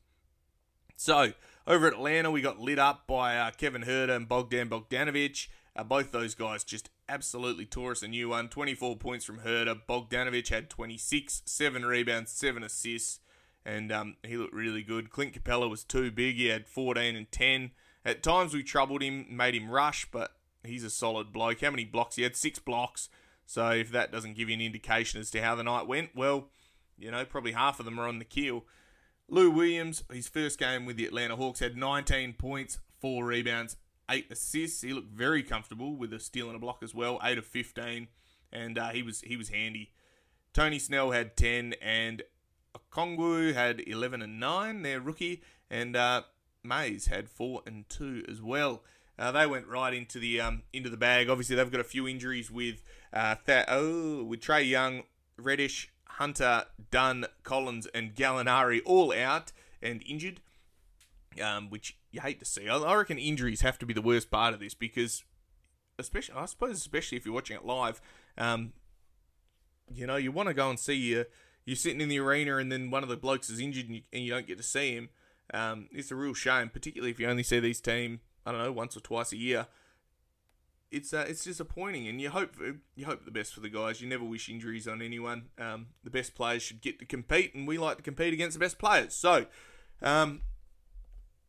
So, 0.97 1.33
over 1.67 1.87
at 1.87 1.93
Atlanta, 1.93 2.31
we 2.31 2.41
got 2.41 2.59
lit 2.59 2.79
up 2.79 3.07
by 3.07 3.37
uh, 3.37 3.51
Kevin 3.53 3.83
Huerter 3.83 4.17
and 4.17 4.29
Bogdan 4.29 4.69
Bogdanovic. 4.69 5.49
Uh, 5.75 5.85
both 5.85 6.11
those 6.11 6.35
guys 6.35 6.65
just 6.65 6.89
absolutely 7.09 7.67
tore 7.67 7.93
us 7.93 8.03
a 8.03 8.09
new 8.09 8.31
one. 8.31 8.49
24 8.49 8.97
points 8.97 9.25
from 9.25 9.41
Huerter. 9.41 9.81
Bogdanovic 9.89 10.49
had 10.49 10.71
26, 10.71 11.43
7 11.45 11.85
rebounds, 11.85 12.33
7 12.33 12.63
assists 12.63 13.21
and 13.67 13.91
um, 13.91 14.17
he 14.23 14.37
looked 14.37 14.55
really 14.55 14.83
good. 14.83 15.11
Clint 15.11 15.33
Capela 15.35 15.69
was 15.69 15.83
too 15.83 16.13
big. 16.13 16.37
He 16.37 16.47
had 16.47 16.69
14 16.69 17.17
and 17.17 17.31
10. 17.31 17.73
At 18.05 18.23
times 18.23 18.55
we 18.55 18.63
troubled 18.63 19.03
him, 19.03 19.27
made 19.29 19.57
him 19.57 19.69
rush, 19.69 20.07
but 20.13 20.37
he's 20.65 20.85
a 20.85 20.91
solid 20.91 21.33
bloke. 21.33 21.61
How 21.63 21.71
many 21.71 21.85
blocks? 21.85 22.15
He 22.15 22.23
had 22.23 22.37
six 22.37 22.61
blocks. 22.61 23.09
So 23.45 23.71
if 23.71 23.91
that 23.91 24.13
doesn't 24.13 24.37
give 24.37 24.49
you 24.49 24.55
an 24.55 24.61
indication 24.61 25.21
as 25.21 25.33
to 25.33 25.43
how 25.43 25.57
the 25.57 25.65
night 25.65 25.89
went, 25.89 26.15
well, 26.15 26.47
you 26.97 27.11
know, 27.11 27.25
probably 27.25 27.53
half 27.53 27.81
of 27.81 27.85
them 27.85 27.99
are 27.99 28.07
on 28.07 28.21
the 28.21 28.25
keel. 28.25 28.65
Lou 29.29 29.51
Williams, 29.51 30.05
his 30.13 30.29
first 30.29 30.61
game 30.61 30.87
with 30.87 30.97
the 30.97 31.05
Atlanta 31.05 31.35
Hawks, 31.35 31.59
had 31.59 31.77
19 31.77 32.35
points, 32.35 32.79
four 33.01 33.25
rebounds, 33.25 33.77
eight 34.09 34.31
assists. 34.31 34.83
He 34.83 34.93
looked 34.93 35.11
very 35.11 35.43
comfortable 35.43 35.97
with 35.97 36.13
a 36.13 36.21
steal 36.21 36.47
and 36.47 36.55
a 36.55 36.61
block 36.61 36.85
as 36.85 36.95
well, 36.95 37.19
eight 37.25 37.37
of 37.37 37.45
15, 37.45 38.07
and 38.53 38.79
uh, 38.79 38.91
he 38.91 39.03
was 39.03 39.23
he 39.23 39.37
was 39.37 39.49
handy. 39.49 39.91
Tony 40.53 40.79
Snell 40.79 41.11
had 41.11 41.37
10, 41.37 41.75
and 41.83 42.23
Okongwu 42.93 43.55
had 43.55 43.83
11 43.87 44.23
and 44.23 44.41
9, 44.41 44.83
their 44.83 45.01
rookie, 45.01 45.43
and 45.71 45.97
uh, 45.97 46.23
Mays 46.63 47.07
had 47.07 47.29
4 47.29 47.63
and 47.67 47.89
2 47.89 48.25
as 48.29 48.43
well. 48.43 48.83
Uh, 49.19 49.33
they 49.33 49.47
went 49.47 49.67
right 49.67 49.95
into 49.95 50.19
the 50.19 50.41
um, 50.41 50.63
into 50.73 50.91
the 50.91 50.97
bag. 50.97 51.31
Obviously, 51.31 51.57
they've 51.57 51.71
got 51.71 51.81
a 51.81 51.85
few 51.85 52.07
injuries 52.07 52.51
with 52.51 52.83
uh, 53.15 53.37
oh, 53.69 54.25
with 54.25 54.41
Trae 54.41 54.69
Young, 54.69 55.05
Reddish, 55.39 55.91
Hunter, 56.05 56.65
Dunn, 56.91 57.27
Collins, 57.43 57.87
and 57.95 58.15
Gallinari 58.15 58.83
all 58.85 59.15
out 59.15 59.53
and 59.83 60.03
injured, 60.07 60.41
um, 61.43 61.71
which 61.71 61.97
you 62.11 62.21
hate 62.21 62.39
to 62.41 62.45
see. 62.45 62.69
I, 62.69 62.77
I 62.77 62.95
reckon 62.95 63.19
injuries 63.19 63.63
have 63.63 63.79
to 63.79 63.87
be 63.87 63.95
the 63.95 64.03
worst 64.03 64.31
part 64.31 64.53
of 64.53 64.61
this 64.61 64.75
because, 64.75 65.25
especially 65.99 66.35
I 66.35 66.45
suppose, 66.45 66.77
especially 66.77 67.17
if 67.17 67.25
you're 67.25 67.35
watching 67.35 67.57
it 67.57 67.65
live, 67.65 68.03
um, 68.37 68.75
you 69.95 70.07
know, 70.07 70.17
you 70.17 70.31
want 70.31 70.49
to 70.49 70.55
go 70.55 70.69
and 70.69 70.79
see 70.79 70.95
you. 70.95 71.25
You're 71.67 71.77
sitting 71.77 72.01
in 72.01 72.09
the 72.09 72.21
arena 72.21 72.57
and 72.57 72.73
then 72.73 72.91
one 72.91 73.03
of 73.03 73.11
the 73.11 73.17
blokes 73.17 73.51
is 73.51 73.61
injured 73.61 73.87
and 73.87 73.97
you, 73.97 74.03
and 74.13 74.25
you 74.25 74.31
don't 74.31 74.47
get 74.47 74.57
to 74.57 74.65
see 74.65 74.95
him. 74.95 75.11
Um, 75.53 75.89
it's 75.93 76.11
a 76.11 76.17
real 76.17 76.33
shame, 76.33 76.71
particularly 76.71 77.11
if 77.11 77.21
you 77.21 77.29
only 77.29 77.43
see 77.43 77.61
these 77.61 77.81
team 77.81 78.21
I 78.47 78.53
don't 78.53 78.63
know 78.63 78.73
once 78.73 78.97
or 78.97 79.01
twice 79.01 79.33
a 79.33 79.37
year. 79.37 79.67
It's 80.93 81.13
uh, 81.13 81.27
it's 81.29 81.43
disappointing, 81.43 82.07
and 82.07 82.21
you 82.21 82.31
hope 82.31 82.55
you 82.95 83.07
hope 83.07 83.25
the 83.25 83.33
best 83.33 83.53
for 83.53 83.61
the 83.61 83.69
guys. 83.69 84.01
You 84.01 84.09
never 84.09 84.25
wish 84.25 84.49
injuries 84.49 84.87
on 84.87 85.03
anyone. 85.03 85.47
Um, 85.59 85.89
the 86.05 86.11
best 86.11 86.37
players 86.37 86.63
should 86.63 86.81
get 86.81 87.01
to 87.01 87.05
compete, 87.05 87.55
and 87.55 87.67
we 87.67 87.77
like 87.77 87.97
to 87.97 88.03
compete 88.05 88.33
against 88.33 88.55
the 88.55 88.61
best 88.61 88.79
players. 88.79 89.13
So, 89.13 89.47
um, 90.01 90.43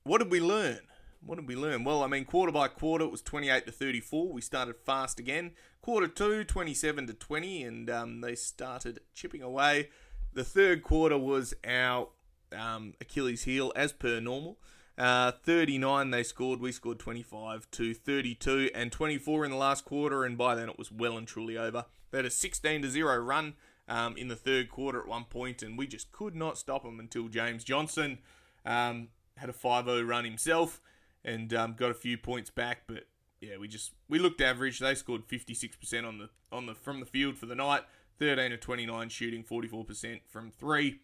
what 0.03 0.17
did 0.17 0.31
we 0.31 0.41
learn? 0.41 0.79
What 1.23 1.35
did 1.35 1.47
we 1.47 1.55
learn? 1.55 1.83
Well, 1.83 2.03
I 2.03 2.07
mean, 2.07 2.25
quarter 2.25 2.51
by 2.51 2.67
quarter, 2.67 3.05
it 3.05 3.11
was 3.11 3.21
28 3.21 3.65
to 3.67 3.71
34. 3.71 4.31
We 4.31 4.41
started 4.41 4.75
fast 4.85 5.19
again. 5.19 5.51
Quarter 5.81 6.07
two, 6.07 6.43
27 6.43 7.07
to 7.07 7.13
20, 7.13 7.63
and 7.63 7.89
um, 7.91 8.21
they 8.21 8.33
started 8.33 9.01
chipping 9.13 9.43
away. 9.43 9.89
The 10.37 10.43
third 10.43 10.83
quarter 10.83 11.17
was 11.17 11.55
our 11.67 12.09
um, 12.55 12.93
Achilles 13.01 13.45
heel, 13.45 13.73
as 13.75 13.91
per 13.91 14.19
normal. 14.19 14.59
Uh, 14.95 15.31
39 15.31 16.11
they 16.11 16.21
scored. 16.21 16.59
We 16.59 16.71
scored 16.71 16.99
25 16.99 17.67
to 17.71 17.95
32 17.95 18.69
and 18.75 18.91
24 18.91 19.45
in 19.45 19.49
the 19.49 19.57
last 19.57 19.83
quarter, 19.83 20.23
and 20.23 20.37
by 20.37 20.53
then 20.53 20.69
it 20.69 20.77
was 20.77 20.91
well 20.91 21.17
and 21.17 21.27
truly 21.27 21.57
over. 21.57 21.85
They 22.11 22.19
had 22.19 22.25
a 22.25 22.29
16 22.29 22.83
to 22.83 22.87
0 22.87 23.17
run 23.17 23.55
um, 23.89 24.15
in 24.15 24.27
the 24.27 24.35
third 24.35 24.69
quarter 24.69 24.99
at 24.99 25.07
one 25.07 25.23
point, 25.23 25.63
and 25.63 25.75
we 25.75 25.87
just 25.87 26.11
could 26.11 26.35
not 26.35 26.59
stop 26.59 26.83
them 26.83 26.99
until 26.99 27.29
James 27.29 27.63
Johnson 27.63 28.19
um, 28.63 29.07
had 29.37 29.49
a 29.49 29.53
5 29.53 29.85
0 29.85 30.03
run 30.03 30.23
himself 30.23 30.81
and 31.25 31.51
um, 31.51 31.73
got 31.73 31.89
a 31.89 31.95
few 31.95 32.15
points 32.15 32.51
back. 32.51 32.83
But 32.85 33.07
yeah, 33.41 33.57
we 33.57 33.67
just 33.67 33.91
we 34.07 34.19
looked 34.19 34.41
average. 34.41 34.77
They 34.77 34.93
scored 34.93 35.27
56% 35.27 36.07
on 36.07 36.19
the 36.19 36.29
on 36.51 36.67
the 36.67 36.75
from 36.75 36.99
the 36.99 37.07
field 37.07 37.39
for 37.39 37.47
the 37.47 37.55
night. 37.55 37.81
13 38.19 38.51
to 38.51 38.57
29 38.57 39.09
shooting, 39.09 39.43
44% 39.43 40.21
from 40.27 40.51
three. 40.51 40.99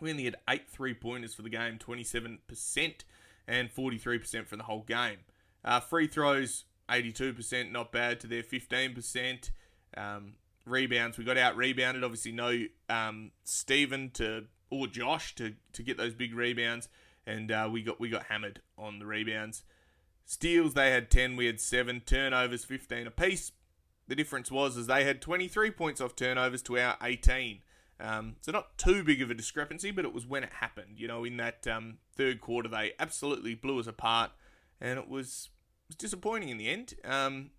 We 0.00 0.10
only 0.10 0.24
had 0.24 0.36
eight 0.48 0.68
three 0.70 0.94
pointers 0.94 1.34
for 1.34 1.42
the 1.42 1.50
game, 1.50 1.78
27%, 1.78 2.38
and 3.46 3.74
43% 3.74 4.46
for 4.46 4.56
the 4.56 4.62
whole 4.62 4.82
game. 4.82 5.18
Uh, 5.64 5.80
free 5.80 6.06
throws, 6.06 6.64
82%, 6.88 7.70
not 7.70 7.92
bad 7.92 8.20
to 8.20 8.26
their 8.26 8.42
15%. 8.42 9.50
Um, 9.96 10.34
rebounds, 10.64 11.18
we 11.18 11.24
got 11.24 11.36
out 11.36 11.56
rebounded. 11.56 12.04
Obviously, 12.04 12.32
no 12.32 12.64
um, 12.88 13.32
Steven 13.44 14.10
to 14.14 14.46
or 14.70 14.86
Josh 14.86 15.34
to, 15.34 15.54
to 15.72 15.82
get 15.82 15.96
those 15.98 16.14
big 16.14 16.34
rebounds, 16.34 16.88
and 17.26 17.50
uh, 17.50 17.68
we 17.70 17.82
got 17.82 18.00
we 18.00 18.08
got 18.08 18.24
hammered 18.24 18.60
on 18.78 18.98
the 18.98 19.06
rebounds. 19.06 19.64
Steals, 20.24 20.74
they 20.74 20.92
had 20.92 21.10
10, 21.10 21.34
we 21.34 21.46
had 21.46 21.60
7. 21.60 22.02
Turnovers, 22.06 22.64
15 22.64 23.08
apiece. 23.08 23.50
The 24.10 24.16
difference 24.16 24.50
was 24.50 24.76
is 24.76 24.88
they 24.88 25.04
had 25.04 25.22
23 25.22 25.70
points 25.70 26.00
off 26.00 26.16
turnovers 26.16 26.62
to 26.62 26.76
our 26.80 26.96
18. 27.00 27.60
Um, 28.00 28.34
so 28.40 28.50
not 28.50 28.76
too 28.76 29.04
big 29.04 29.22
of 29.22 29.30
a 29.30 29.34
discrepancy, 29.34 29.92
but 29.92 30.04
it 30.04 30.12
was 30.12 30.26
when 30.26 30.42
it 30.42 30.50
happened. 30.54 30.98
You 30.98 31.06
know, 31.06 31.22
in 31.22 31.36
that 31.36 31.64
um, 31.68 31.98
third 32.16 32.40
quarter, 32.40 32.68
they 32.68 32.90
absolutely 32.98 33.54
blew 33.54 33.78
us 33.78 33.86
apart, 33.86 34.32
and 34.80 34.98
it 34.98 35.08
was, 35.08 35.50
was 35.86 35.94
disappointing 35.96 36.48
in 36.48 36.56
the 36.56 36.68
end. 36.68 36.94
Um, 37.04 37.50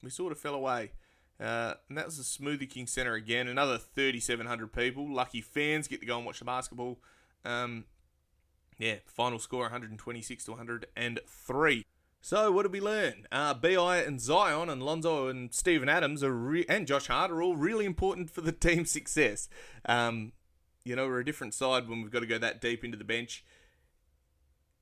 we 0.00 0.10
sort 0.10 0.30
of 0.30 0.38
fell 0.38 0.54
away. 0.54 0.92
Uh, 1.40 1.74
and 1.88 1.98
that 1.98 2.06
was 2.06 2.18
the 2.18 2.22
Smoothie 2.22 2.70
King 2.70 2.86
Centre 2.86 3.14
again. 3.14 3.48
Another 3.48 3.78
3,700 3.78 4.72
people. 4.72 5.12
Lucky 5.12 5.40
fans 5.40 5.88
get 5.88 5.98
to 5.98 6.06
go 6.06 6.18
and 6.18 6.24
watch 6.24 6.38
the 6.38 6.44
basketball. 6.44 7.00
Um, 7.44 7.86
yeah, 8.78 8.98
final 9.06 9.40
score 9.40 9.62
126 9.62 10.44
to 10.44 10.52
103. 10.52 11.84
So 12.24 12.52
what 12.52 12.62
did 12.62 12.72
we 12.72 12.80
learn? 12.80 13.26
Uh, 13.32 13.52
BI 13.52 13.98
and 13.98 14.20
Zion 14.20 14.68
and 14.68 14.80
Lonzo 14.80 15.26
and 15.26 15.52
Steven 15.52 15.88
Adams 15.88 16.22
are 16.22 16.32
re- 16.32 16.64
and 16.68 16.86
Josh 16.86 17.08
Hart 17.08 17.32
are 17.32 17.42
all 17.42 17.56
really 17.56 17.84
important 17.84 18.30
for 18.30 18.42
the 18.42 18.52
team's 18.52 18.92
success. 18.92 19.48
Um, 19.86 20.30
you 20.84 20.94
know, 20.94 21.08
we're 21.08 21.18
a 21.18 21.24
different 21.24 21.52
side 21.52 21.88
when 21.88 22.00
we've 22.00 22.12
got 22.12 22.20
to 22.20 22.26
go 22.26 22.38
that 22.38 22.60
deep 22.60 22.84
into 22.84 22.96
the 22.96 23.02
bench. 23.02 23.44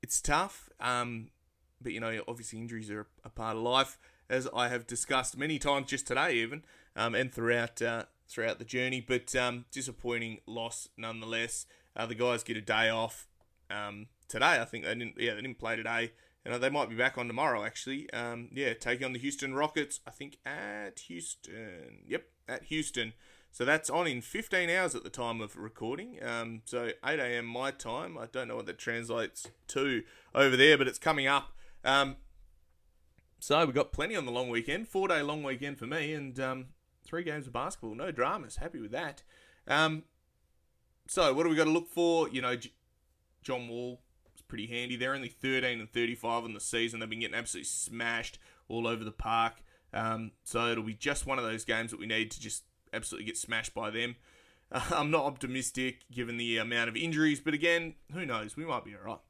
It's 0.03 0.21
tough, 0.21 0.69
um, 0.81 1.31
but 1.81 1.93
you 1.93 2.01
know, 2.01 2.23
obviously 2.29 2.59
injuries 2.59 2.91
are 2.91 3.07
a 3.25 3.31
part 3.31 3.57
of 3.57 3.63
life, 3.63 3.99
as 4.29 4.47
I 4.55 4.69
have 4.69 4.87
discussed 4.87 5.39
many 5.39 5.59
times 5.59 5.89
just 5.89 6.07
today, 6.07 6.35
even 6.35 6.63
um, 6.95 7.15
and 7.15 7.33
throughout 7.33 7.81
uh, 7.81 8.05
throughout 8.29 8.59
the 8.59 8.67
journey. 8.67 9.01
But 9.01 9.35
um, 9.35 9.65
disappointing 9.73 10.41
loss 10.47 10.89
nonetheless. 10.99 11.65
Uh, 11.97 12.05
the 12.05 12.15
guys 12.15 12.43
get 12.43 12.59
a 12.59 12.63
day 12.63 12.91
off 12.91 13.29
um, 13.71 14.07
today. 14.29 14.61
I 14.61 14.65
think 14.67 14.85
they 14.85 14.95
didn't. 14.95 15.15
Yeah, 15.19 15.35
they 15.35 15.43
didn't 15.43 15.59
play 15.59 15.77
today. 15.77 16.13
You 16.45 16.51
know, 16.51 16.59
they 16.59 16.71
might 16.71 16.89
be 16.89 16.97
back 16.97 17.19
on 17.19 17.27
tomorrow, 17.27 17.65
actually. 17.65 18.11
Um, 18.13 18.49
yeah, 18.53 18.73
taking 18.73 19.05
on 19.05 19.13
the 19.13 19.19
Houston 19.19 19.55
Rockets, 19.55 20.01
I 20.07 20.11
think 20.11 20.39
at 20.47 21.01
Houston. 21.01 21.99
Yep, 22.07 22.25
at 22.49 22.65
Houston. 22.65 23.13
So 23.53 23.65
that's 23.65 23.91
on 23.91 24.07
in 24.07 24.23
15 24.23 24.71
hours 24.71 24.95
at 24.95 25.03
the 25.03 25.11
time 25.11 25.41
of 25.41 25.57
recording. 25.57 26.19
Um, 26.23 26.63
so 26.65 26.93
8 27.05 27.19
a.m. 27.19 27.45
my 27.45 27.73
time. 27.73 28.17
I 28.17 28.27
don't 28.27 28.49
know 28.49 28.57
what 28.57 28.67
that 28.67 28.79
translates 28.79 29.49
to 29.69 30.03
over 30.35 30.57
there, 30.57 30.79
but 30.79 30.87
it's 30.87 30.99
coming 30.99 31.27
up. 31.27 31.53
Um, 31.85 32.17
so 33.41 33.65
we've 33.65 33.75
got 33.75 33.93
plenty 33.93 34.17
on 34.17 34.25
the 34.25 34.33
long 34.33 34.49
weekend. 34.49 34.89
Four 34.89 35.09
day 35.09 35.23
long 35.23 35.43
weekend 35.43 35.79
for 35.79 35.87
me, 35.87 36.15
and 36.15 36.39
um, 36.39 36.67
three 37.05 37.25
games 37.25 37.47
of 37.47 37.53
basketball. 37.53 37.95
No 37.95 38.13
dramas. 38.13 38.57
Happy 38.57 38.81
with 38.81 38.93
that. 38.93 39.23
Um, 39.67 40.05
so 41.09 41.35
what 41.35 41.43
do 41.43 41.51
we 41.51 41.57
got 41.57 41.65
to 41.65 41.71
look 41.71 41.89
for? 41.89 42.29
You 42.29 42.43
know, 42.43 42.57
J- 42.57 42.73
John 43.43 43.69
Wall 43.69 44.01
pretty 44.51 44.67
handy. 44.67 44.97
They're 44.97 45.15
only 45.15 45.29
13 45.29 45.79
and 45.79 45.91
35 45.91 46.45
on 46.45 46.53
the 46.53 46.61
season. 46.61 47.01
They've 47.01 47.09
been 47.09 47.21
getting 47.21 47.37
absolutely 47.37 47.69
smashed 47.69 48.39
all 48.69 48.87
over 48.87 49.05
the 49.05 49.13
park. 49.13 49.55
Um, 49.95 50.33
so 50.45 50.67
it'll 50.67 50.85
be 50.85 50.93
just 50.93 51.25
one 51.25 51.39
of 51.39 51.45
those 51.45 51.65
games 51.65 51.93
that 51.93 52.01
we 52.01 52.07
need 52.07 52.31
to 52.33 52.41
just 52.41 52.65
absolutely 52.93 53.27
get 53.27 53.39
smashed 53.39 53.73
by 53.73 53.91
them. 53.91 54.17
Uh, 54.71 54.83
I'm 54.91 55.11
not 55.11 55.25
optimistic 55.25 56.01
given 56.11 56.37
the 56.37 56.59
amount 56.59 56.89
of 56.89 56.97
injuries, 56.97 57.41
but 57.41 57.55
again, 57.55 57.95
who 58.13 58.27
knows? 58.27 58.57
We 58.57 58.67
might 58.67 58.85
be 58.85 58.95
all 58.95 59.07
right. 59.07 59.21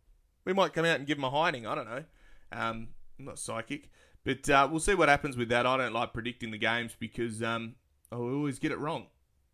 We 0.44 0.54
might 0.54 0.72
come 0.72 0.86
out 0.86 0.98
and 0.98 1.06
give 1.06 1.18
them 1.18 1.24
a 1.24 1.30
hiding. 1.30 1.66
I 1.66 1.74
don't 1.74 1.88
know. 1.88 2.04
Um, 2.50 2.88
I'm 3.18 3.26
not 3.26 3.38
psychic, 3.38 3.90
but 4.24 4.48
uh, 4.48 4.66
we'll 4.70 4.80
see 4.80 4.94
what 4.94 5.10
happens 5.10 5.36
with 5.36 5.50
that. 5.50 5.66
I 5.66 5.76
don't 5.76 5.92
like 5.92 6.14
predicting 6.14 6.50
the 6.50 6.58
games 6.58 6.96
because 6.98 7.42
um, 7.42 7.74
I 8.10 8.16
always 8.16 8.58
get 8.58 8.72
it 8.72 8.78
wrong. 8.78 9.06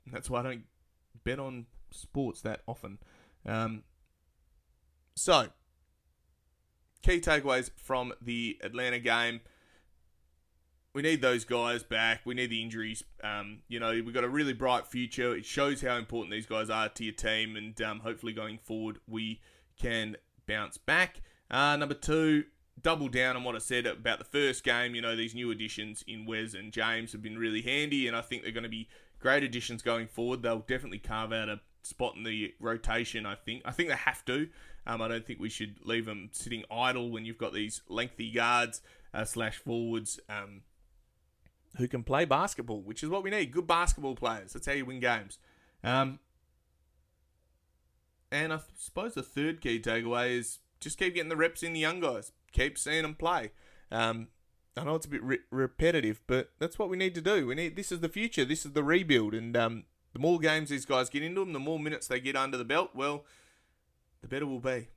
That's 0.07 0.31
why 0.31 0.41
I 0.41 0.43
don't 0.45 0.65
bet 1.25 1.41
on 1.41 1.67
sports 1.91 2.41
that 2.43 2.63
often. 2.69 2.99
Um, 3.45 3.83
so, 5.17 5.49
key 7.03 7.21
takeaways 7.21 7.71
from 7.77 8.13
the 8.21 8.59
Atlanta 8.63 8.99
game. 8.99 9.41
We 10.93 11.03
need 11.03 11.21
those 11.21 11.45
guys 11.45 11.83
back. 11.83 12.21
We 12.25 12.35
need 12.35 12.51
the 12.51 12.63
injuries. 12.63 13.03
Um, 13.23 13.59
you 13.69 13.81
know, 13.81 13.91
we've 13.91 14.15
got 14.15 14.25
a 14.25 14.29
really 14.29 14.53
bright 14.53 14.87
future. 14.87 15.35
It 15.35 15.45
shows 15.45 15.83
how 15.83 15.97
important 15.97 16.33
these 16.33 16.47
guys 16.47 16.71
are 16.71 16.89
to 16.89 17.05
your 17.05 17.15
team, 17.15 17.57
and 17.57 17.81
um, 17.83 18.01
hopefully 18.01 18.33
going 18.33 18.59
forward, 18.59 18.99
we 19.07 19.41
can 19.81 20.17
bounce 20.47 20.79
back. 20.79 21.21
Uh, 21.51 21.77
number 21.77 21.95
two, 21.95 22.45
double 22.83 23.09
down 23.09 23.37
on 23.37 23.45
what 23.45 23.55
I 23.55 23.59
said 23.59 23.87
about 23.87 24.19
the 24.19 24.25
first 24.25 24.65
game. 24.65 24.95
You 24.95 25.03
know, 25.03 25.17
these 25.17 25.35
new 25.35 25.51
additions 25.51 26.05
in 26.07 26.27
Wes 26.27 26.55
and 26.55 26.73
James 26.73 27.13
have 27.13 27.23
been 27.23 27.39
really 27.39 27.63
handy, 27.63 28.07
and 28.07 28.17
I 28.17 28.21
think 28.21 28.43
they're 28.43 28.53
going 28.53 28.65
to 28.65 28.69
be 28.69 28.89
great 29.19 29.43
additions 29.43 29.83
going 29.83 30.07
forward. 30.07 30.43
They'll 30.43 30.61
definitely 30.61 30.99
carve 30.99 31.33
out 31.33 31.49
a 31.49 31.61
spot 31.87 32.15
in 32.17 32.25
the 32.25 32.55
rotation. 32.61 33.27
I 33.27 33.35
think. 33.35 33.63
I 33.65 33.71
think 33.71 33.89
they 33.89 33.97
have 33.97 34.25
to. 34.27 34.49
Um, 34.87 35.03
I 35.03 35.09
don't 35.09 35.27
think 35.27 35.41
we 35.41 35.49
should 35.49 35.77
leave 35.85 36.07
them 36.07 36.29
sitting 36.33 36.65
idle 36.71 37.11
when 37.11 37.25
you've 37.25 37.39
got 37.39 37.53
these 37.53 37.83
lengthy 37.89 38.31
guards 38.31 38.83
uh, 39.13 39.25
slash 39.25 39.57
forwards 39.57 40.21
um, 40.29 40.63
who 41.77 41.89
can 41.89 42.05
play 42.05 42.25
basketball, 42.25 42.83
which 42.83 43.03
is 43.03 43.09
what 43.09 43.25
we 43.25 43.31
need. 43.31 43.51
Good 43.51 43.67
basketball 43.67 44.15
players. 44.15 44.53
That's 44.53 44.67
how 44.67 44.73
you 44.73 44.85
win 44.85 45.01
games. 45.01 45.39
Um, 45.83 46.21
and 48.31 48.53
I 48.53 48.61
suppose 48.77 49.15
the 49.15 49.23
third 49.23 49.61
key 49.61 49.81
takeaway 49.81 50.39
is 50.39 50.59
just 50.81 50.99
keep 50.99 51.15
getting 51.15 51.29
the 51.29 51.37
reps 51.37 51.63
in 51.63 51.73
the 51.73 51.81
young 51.81 52.01
guys. 52.01 52.33
Keep 52.53 52.79
seeing 52.79 53.03
them 53.03 53.15
play. 53.15 53.51
Um, 53.91 54.29
I 54.77 54.85
know 54.85 54.95
it's 54.95 55.07
a 55.07 55.11
bit 55.11 55.23
re- 55.23 55.39
repetitive, 55.51 56.21
but 56.27 56.51
that's 56.59 56.79
what 56.79 56.91
we 56.91 56.97
need 56.97 57.15
to 57.15 57.21
do. 57.21 57.47
We 57.47 57.55
need 57.55 57.77
this 57.77 57.91
is 57.91 58.01
the 58.01 58.09
future. 58.09 58.45
This 58.45 58.67
is 58.67 58.73
the 58.73 58.85
rebuild, 58.85 59.35
and 59.35 59.57
um, 59.57 59.85
the 60.17 60.23
more 60.23 60.39
games 60.39 60.71
these 60.71 60.87
guys 60.87 61.11
get 61.11 61.23
into 61.23 61.41
them, 61.41 61.53
the 61.53 61.59
more 61.59 61.79
minutes 61.79 62.09
they 62.09 62.21
get 62.21 62.37
under 62.37 62.57
the 62.57 62.65
belt. 62.65 62.93
Well, 62.95 63.27
the 64.23 64.29
better 64.29 64.47
we'll 64.47 64.61
be. 64.61 64.89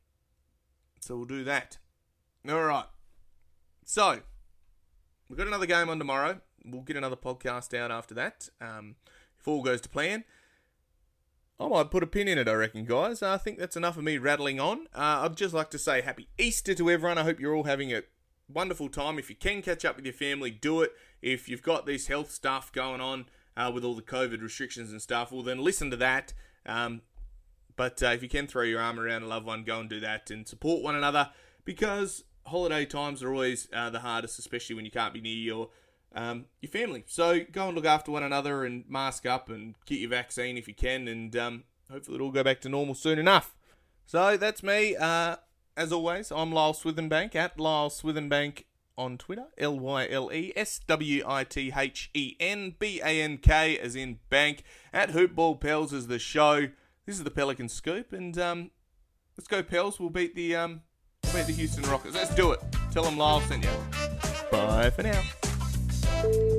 So 1.01 1.17
we'll 1.17 1.25
do 1.25 1.43
that. 1.43 1.77
All 2.47 2.63
right. 2.63 2.85
So 3.83 4.19
we've 5.27 5.37
got 5.37 5.47
another 5.47 5.65
game 5.65 5.89
on 5.89 5.99
tomorrow. 5.99 6.39
We'll 6.63 6.83
get 6.83 6.95
another 6.95 7.17
podcast 7.17 7.77
out 7.77 7.91
after 7.91 8.15
that. 8.15 8.47
Um, 8.61 8.95
if 9.37 9.45
all 9.45 9.61
goes 9.61 9.81
to 9.81 9.89
plan. 9.89 10.23
I 11.59 11.67
might 11.67 11.91
put 11.91 12.03
a 12.03 12.07
pin 12.07 12.29
in 12.29 12.37
it, 12.37 12.47
I 12.47 12.53
reckon, 12.53 12.85
guys. 12.85 13.21
I 13.21 13.37
think 13.37 13.59
that's 13.59 13.75
enough 13.75 13.97
of 13.97 14.05
me 14.05 14.17
rattling 14.17 14.61
on. 14.61 14.87
Uh, 14.95 15.23
I'd 15.25 15.35
just 15.35 15.53
like 15.53 15.69
to 15.71 15.77
say 15.77 15.99
happy 15.99 16.29
Easter 16.37 16.73
to 16.75 16.89
everyone. 16.89 17.17
I 17.17 17.23
hope 17.23 17.41
you're 17.41 17.55
all 17.55 17.65
having 17.65 17.91
a 17.91 18.03
wonderful 18.47 18.87
time. 18.87 19.19
If 19.19 19.29
you 19.29 19.35
can 19.35 19.61
catch 19.63 19.83
up 19.83 19.97
with 19.97 20.05
your 20.05 20.13
family, 20.13 20.49
do 20.49 20.81
it. 20.81 20.93
If 21.21 21.49
you've 21.49 21.61
got 21.61 21.85
this 21.85 22.07
health 22.07 22.31
stuff 22.31 22.71
going 22.71 23.01
on 23.01 23.25
uh, 23.59 23.69
with 23.69 23.83
all 23.83 23.93
the 23.93 24.01
COVID 24.01 24.41
restrictions 24.41 24.91
and 24.91 25.01
stuff, 25.01 25.31
well, 25.31 25.43
then 25.43 25.59
listen 25.59 25.91
to 25.91 25.97
that. 25.97 26.33
Um, 26.65 27.01
but 27.75 28.01
uh, 28.01 28.07
if 28.07 28.23
you 28.23 28.29
can 28.29 28.47
throw 28.47 28.63
your 28.63 28.79
arm 28.79 28.99
around 28.99 29.23
a 29.23 29.27
loved 29.27 29.45
one, 29.45 29.63
go 29.63 29.79
and 29.79 29.89
do 29.89 29.99
that 29.99 30.31
and 30.31 30.47
support 30.47 30.81
one 30.81 30.95
another 30.95 31.31
because 31.65 32.23
holiday 32.45 32.85
times 32.85 33.21
are 33.21 33.31
always 33.31 33.67
uh, 33.73 33.89
the 33.89 33.99
hardest, 33.99 34.39
especially 34.39 34.75
when 34.75 34.85
you 34.85 34.91
can't 34.91 35.13
be 35.13 35.21
near 35.21 35.35
your 35.35 35.69
um, 36.15 36.45
your 36.61 36.71
family. 36.71 37.03
So 37.05 37.41
go 37.51 37.67
and 37.67 37.75
look 37.75 37.85
after 37.85 38.11
one 38.11 38.23
another 38.23 38.63
and 38.63 38.85
mask 38.89 39.25
up 39.25 39.49
and 39.49 39.75
get 39.85 39.99
your 39.99 40.09
vaccine 40.09 40.57
if 40.57 40.67
you 40.67 40.73
can, 40.73 41.07
and 41.07 41.35
um, 41.35 41.63
hopefully 41.91 42.15
it'll 42.15 42.31
go 42.31 42.43
back 42.43 42.61
to 42.61 42.69
normal 42.69 42.95
soon 42.95 43.19
enough. 43.19 43.55
So 44.05 44.37
that's 44.37 44.63
me. 44.63 44.95
Uh, 44.95 45.35
as 45.77 45.91
always, 45.91 46.31
I'm 46.31 46.51
Lyle 46.51 46.73
Swithenbank 46.73 47.35
at 47.35 47.59
Lyle 47.59 47.89
Swithenbank 47.89 48.63
on 48.99 49.17
Twitter. 49.17 49.45
L 49.57 49.79
Y 49.79 50.07
L 50.09 50.29
E 50.31 50.53
S 50.55 50.79
W 50.85 51.23
I 51.25 51.43
T 51.43 51.71
H 51.75 52.11
E 52.13 52.35
N 52.39 52.75
B 52.77 53.01
A 53.03 53.21
N 53.21 53.37
K 53.37 53.79
as 53.79 53.95
in 53.95 54.19
bank. 54.29 54.63
At 54.93 55.11
Hoopball 55.11 55.59
Pels 55.59 55.93
is 55.93 56.07
the 56.07 56.19
show. 56.19 56.67
This 57.05 57.17
is 57.17 57.23
the 57.23 57.31
Pelican 57.31 57.69
Scoop, 57.69 58.13
and 58.13 58.37
um, 58.37 58.71
let's 59.37 59.47
go 59.47 59.63
Pels. 59.63 59.99
We'll 59.99 60.09
beat 60.09 60.35
the 60.35 60.55
um, 60.55 60.81
beat 61.33 61.47
the 61.47 61.53
Houston 61.53 61.83
Rockets. 61.89 62.13
Let's 62.13 62.35
do 62.35 62.51
it. 62.51 62.59
Tell 62.91 63.03
them 63.03 63.17
Lyle 63.17 63.41
sent 63.41 63.63
you. 63.63 63.71
Bye 64.51 64.91
for 64.91 65.03
now. 65.03 66.58